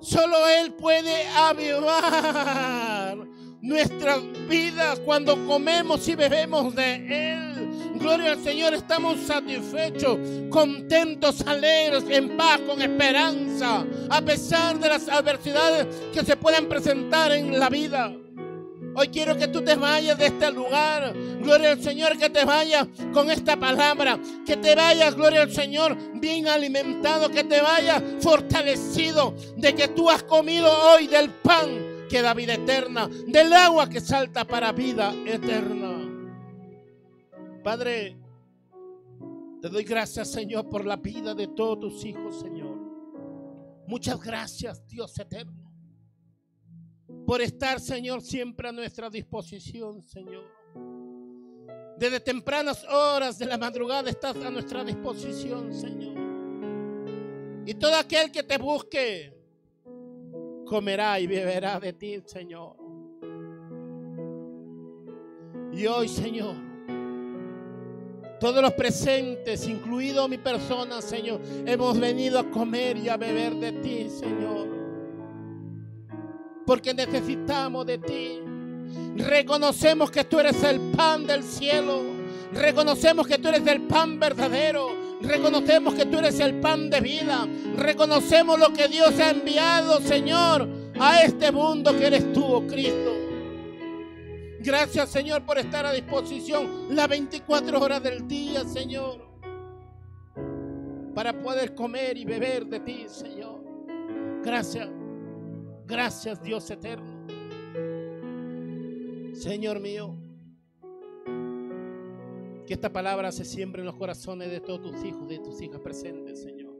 Solo 0.00 0.48
Él 0.48 0.72
puede 0.72 1.26
avivar 1.36 3.18
nuestras 3.60 4.20
vidas 4.48 4.98
cuando 5.00 5.46
comemos 5.46 6.08
y 6.08 6.14
bebemos 6.14 6.74
de 6.74 7.34
Él. 7.34 7.50
Gloria 7.96 8.32
al 8.32 8.42
Señor, 8.42 8.72
estamos 8.72 9.20
satisfechos, 9.20 10.18
contentos, 10.48 11.42
alegres, 11.46 12.04
en 12.08 12.34
paz, 12.34 12.60
con 12.60 12.80
esperanza, 12.80 13.84
a 14.08 14.22
pesar 14.22 14.78
de 14.78 14.88
las 14.88 15.06
adversidades 15.06 15.86
que 16.14 16.24
se 16.24 16.34
puedan 16.36 16.66
presentar 16.66 17.32
en 17.32 17.58
la 17.58 17.68
vida. 17.68 18.10
Hoy 19.00 19.08
quiero 19.08 19.34
que 19.34 19.48
tú 19.48 19.62
te 19.62 19.76
vayas 19.76 20.18
de 20.18 20.26
este 20.26 20.52
lugar. 20.52 21.14
Gloria 21.40 21.70
al 21.70 21.82
Señor, 21.82 22.18
que 22.18 22.28
te 22.28 22.44
vayas 22.44 22.86
con 23.14 23.30
esta 23.30 23.58
palabra. 23.58 24.20
Que 24.44 24.58
te 24.58 24.74
vayas, 24.74 25.14
gloria 25.14 25.40
al 25.40 25.50
Señor, 25.50 25.96
bien 26.20 26.46
alimentado. 26.46 27.30
Que 27.30 27.42
te 27.44 27.62
vayas 27.62 28.02
fortalecido 28.20 29.34
de 29.56 29.74
que 29.74 29.88
tú 29.88 30.10
has 30.10 30.22
comido 30.24 30.70
hoy 30.70 31.06
del 31.06 31.30
pan 31.30 32.08
que 32.10 32.20
da 32.20 32.34
vida 32.34 32.52
eterna. 32.52 33.08
Del 33.26 33.50
agua 33.54 33.88
que 33.88 34.02
salta 34.02 34.44
para 34.44 34.70
vida 34.72 35.14
eterna. 35.24 35.96
Padre, 37.64 38.18
te 39.62 39.70
doy 39.70 39.84
gracias, 39.84 40.30
Señor, 40.30 40.68
por 40.68 40.84
la 40.84 40.96
vida 40.96 41.34
de 41.34 41.46
todos 41.46 41.80
tus 41.80 42.04
hijos, 42.04 42.38
Señor. 42.38 42.76
Muchas 43.86 44.20
gracias, 44.20 44.86
Dios 44.86 45.18
eterno 45.18 45.69
por 47.26 47.40
estar, 47.40 47.80
Señor, 47.80 48.22
siempre 48.22 48.68
a 48.68 48.72
nuestra 48.72 49.08
disposición, 49.10 50.02
Señor. 50.02 50.44
Desde 51.96 52.20
tempranas 52.20 52.84
horas 52.84 53.38
de 53.38 53.46
la 53.46 53.58
madrugada 53.58 54.08
estás 54.08 54.36
a 54.36 54.50
nuestra 54.50 54.82
disposición, 54.82 55.72
Señor. 55.72 56.18
Y 57.66 57.74
todo 57.74 57.94
aquel 57.96 58.32
que 58.32 58.42
te 58.42 58.56
busque 58.56 59.36
comerá 60.64 61.20
y 61.20 61.26
beberá 61.26 61.78
de 61.78 61.92
ti, 61.92 62.22
Señor. 62.24 62.76
Y 65.72 65.86
hoy, 65.86 66.08
Señor, 66.08 66.56
todos 68.40 68.62
los 68.62 68.72
presentes, 68.72 69.68
incluido 69.68 70.26
mi 70.26 70.38
persona, 70.38 71.02
Señor, 71.02 71.40
hemos 71.66 72.00
venido 72.00 72.38
a 72.38 72.50
comer 72.50 72.96
y 72.96 73.08
a 73.08 73.16
beber 73.16 73.54
de 73.56 73.72
ti, 73.72 74.08
Señor 74.08 74.69
porque 76.70 76.94
necesitamos 76.94 77.84
de 77.84 77.98
ti. 77.98 78.38
Reconocemos 79.16 80.08
que 80.08 80.22
tú 80.22 80.38
eres 80.38 80.62
el 80.62 80.78
pan 80.92 81.26
del 81.26 81.42
cielo. 81.42 82.00
Reconocemos 82.52 83.26
que 83.26 83.38
tú 83.38 83.48
eres 83.48 83.66
el 83.66 83.80
pan 83.88 84.20
verdadero. 84.20 84.86
Reconocemos 85.20 85.94
que 85.94 86.06
tú 86.06 86.20
eres 86.20 86.38
el 86.38 86.60
pan 86.60 86.88
de 86.88 87.00
vida. 87.00 87.44
Reconocemos 87.76 88.56
lo 88.56 88.72
que 88.72 88.86
Dios 88.86 89.18
ha 89.18 89.30
enviado, 89.30 90.00
Señor, 90.00 90.68
a 91.00 91.22
este 91.24 91.50
mundo 91.50 91.90
que 91.98 92.06
eres 92.06 92.32
tú, 92.32 92.44
oh 92.44 92.64
Cristo. 92.64 93.16
Gracias, 94.60 95.08
Señor, 95.08 95.44
por 95.44 95.58
estar 95.58 95.84
a 95.84 95.90
disposición 95.90 96.94
las 96.94 97.08
24 97.08 97.80
horas 97.80 98.00
del 98.00 98.28
día, 98.28 98.62
Señor. 98.64 99.28
Para 101.16 101.32
poder 101.32 101.74
comer 101.74 102.16
y 102.16 102.24
beber 102.24 102.66
de 102.66 102.78
ti, 102.78 103.06
Señor. 103.08 103.58
Gracias. 104.44 104.99
Gracias, 105.90 106.40
Dios 106.40 106.70
eterno. 106.70 107.26
Señor 109.34 109.80
mío. 109.80 110.14
Que 112.64 112.74
esta 112.74 112.92
palabra 112.92 113.32
se 113.32 113.44
siembre 113.44 113.82
en 113.82 113.86
los 113.86 113.96
corazones 113.96 114.52
de 114.52 114.60
todos 114.60 114.80
tus 114.82 115.04
hijos, 115.04 115.28
de 115.28 115.40
tus 115.40 115.60
hijas 115.60 115.80
presentes, 115.80 116.40
Señor. 116.40 116.76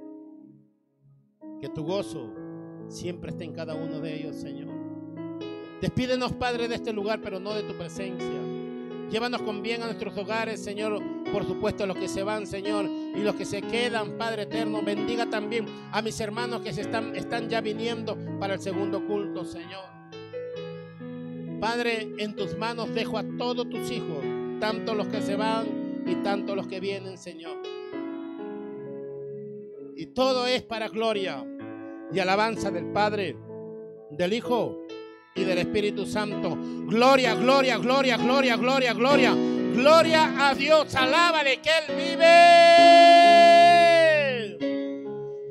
Que 1.60 1.68
tu 1.68 1.82
gozo 1.82 2.32
siempre 2.86 3.30
esté 3.30 3.44
en 3.44 3.52
cada 3.52 3.74
uno 3.74 3.98
de 3.98 4.14
ellos, 4.14 4.36
Señor. 4.36 4.68
Despídenos, 5.80 6.32
Padre, 6.34 6.68
de 6.68 6.76
este 6.76 6.92
lugar, 6.92 7.20
pero 7.20 7.40
no 7.40 7.52
de 7.52 7.64
tu 7.64 7.76
presencia. 7.76 8.40
Llévanos 9.10 9.42
con 9.42 9.60
bien 9.60 9.82
a 9.82 9.86
nuestros 9.86 10.16
hogares, 10.16 10.62
Señor. 10.62 11.02
Por 11.32 11.44
supuesto, 11.44 11.84
los 11.84 11.96
que 11.96 12.06
se 12.06 12.22
van, 12.22 12.46
Señor, 12.46 12.86
y 13.14 13.20
los 13.20 13.34
que 13.34 13.44
se 13.44 13.62
quedan, 13.62 14.16
Padre 14.16 14.42
eterno. 14.42 14.82
Bendiga 14.82 15.26
también 15.26 15.66
a 15.92 16.02
mis 16.02 16.18
hermanos 16.20 16.62
que 16.62 16.72
se 16.72 16.82
están, 16.82 17.16
están 17.16 17.48
ya 17.48 17.60
viniendo 17.60 18.16
para 18.38 18.54
el 18.54 18.60
segundo 18.60 19.06
culto, 19.06 19.44
Señor. 19.44 19.84
Padre, 21.60 22.08
en 22.18 22.34
tus 22.34 22.56
manos 22.56 22.94
dejo 22.94 23.18
a 23.18 23.24
todos 23.36 23.68
tus 23.68 23.90
hijos, 23.90 24.24
tanto 24.60 24.94
los 24.94 25.08
que 25.08 25.20
se 25.20 25.36
van 25.36 26.02
y 26.06 26.14
tanto 26.16 26.54
los 26.54 26.66
que 26.66 26.80
vienen, 26.80 27.18
Señor. 27.18 27.58
Y 29.94 30.06
todo 30.06 30.46
es 30.46 30.62
para 30.62 30.88
gloria 30.88 31.44
y 32.12 32.18
alabanza 32.18 32.70
del 32.70 32.86
Padre, 32.86 33.36
del 34.10 34.32
Hijo 34.32 34.86
y 35.34 35.44
del 35.44 35.58
Espíritu 35.58 36.06
Santo. 36.06 36.56
Gloria, 36.86 37.34
gloria, 37.34 37.76
gloria, 37.76 38.16
gloria, 38.16 38.56
gloria, 38.56 38.94
gloria. 38.94 39.36
Gloria 39.74 40.48
a 40.48 40.54
Dios, 40.54 40.94
alábale 40.94 41.60
que 41.60 41.70
Él 41.70 41.84
vive. 41.96 42.70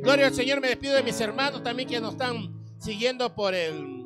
Gloria 0.01 0.27
al 0.27 0.33
Señor, 0.33 0.61
me 0.61 0.69
despido 0.69 0.95
de 0.95 1.03
mis 1.03 1.19
hermanos 1.21 1.63
también 1.63 1.87
que 1.87 1.99
nos 1.99 2.13
están 2.13 2.53
siguiendo 2.79 3.33
por 3.35 3.53
el 3.53 3.99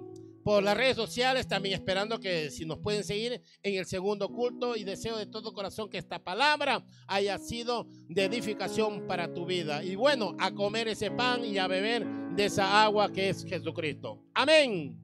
por 0.44 0.62
las 0.62 0.76
redes 0.76 0.96
sociales, 0.96 1.48
también 1.48 1.76
esperando 1.76 2.20
que 2.20 2.52
si 2.52 2.66
nos 2.66 2.80
pueden 2.80 3.04
seguir 3.04 3.42
en 3.64 3.76
el 3.76 3.86
segundo 3.86 4.30
culto 4.30 4.76
y 4.76 4.84
deseo 4.84 5.18
de 5.18 5.26
todo 5.26 5.54
corazón 5.54 5.90
que 5.90 5.98
esta 5.98 6.22
palabra 6.22 6.86
haya 7.08 7.38
sido 7.38 7.88
de 8.10 8.26
edificación 8.26 9.08
para 9.08 9.34
tu 9.34 9.46
vida. 9.46 9.84
Y 9.84 9.96
bueno, 9.96 10.36
a 10.40 10.52
comer 10.52 10.90
ese 10.90 11.12
pan 11.12 11.46
y 11.46 11.58
a 11.58 11.68
beber 11.68 12.06
de 12.36 12.46
esa 12.46 12.84
agua 12.84 13.12
que 13.12 13.30
es 13.30 13.46
Jesucristo. 13.46 14.22
Amén. 14.34 15.00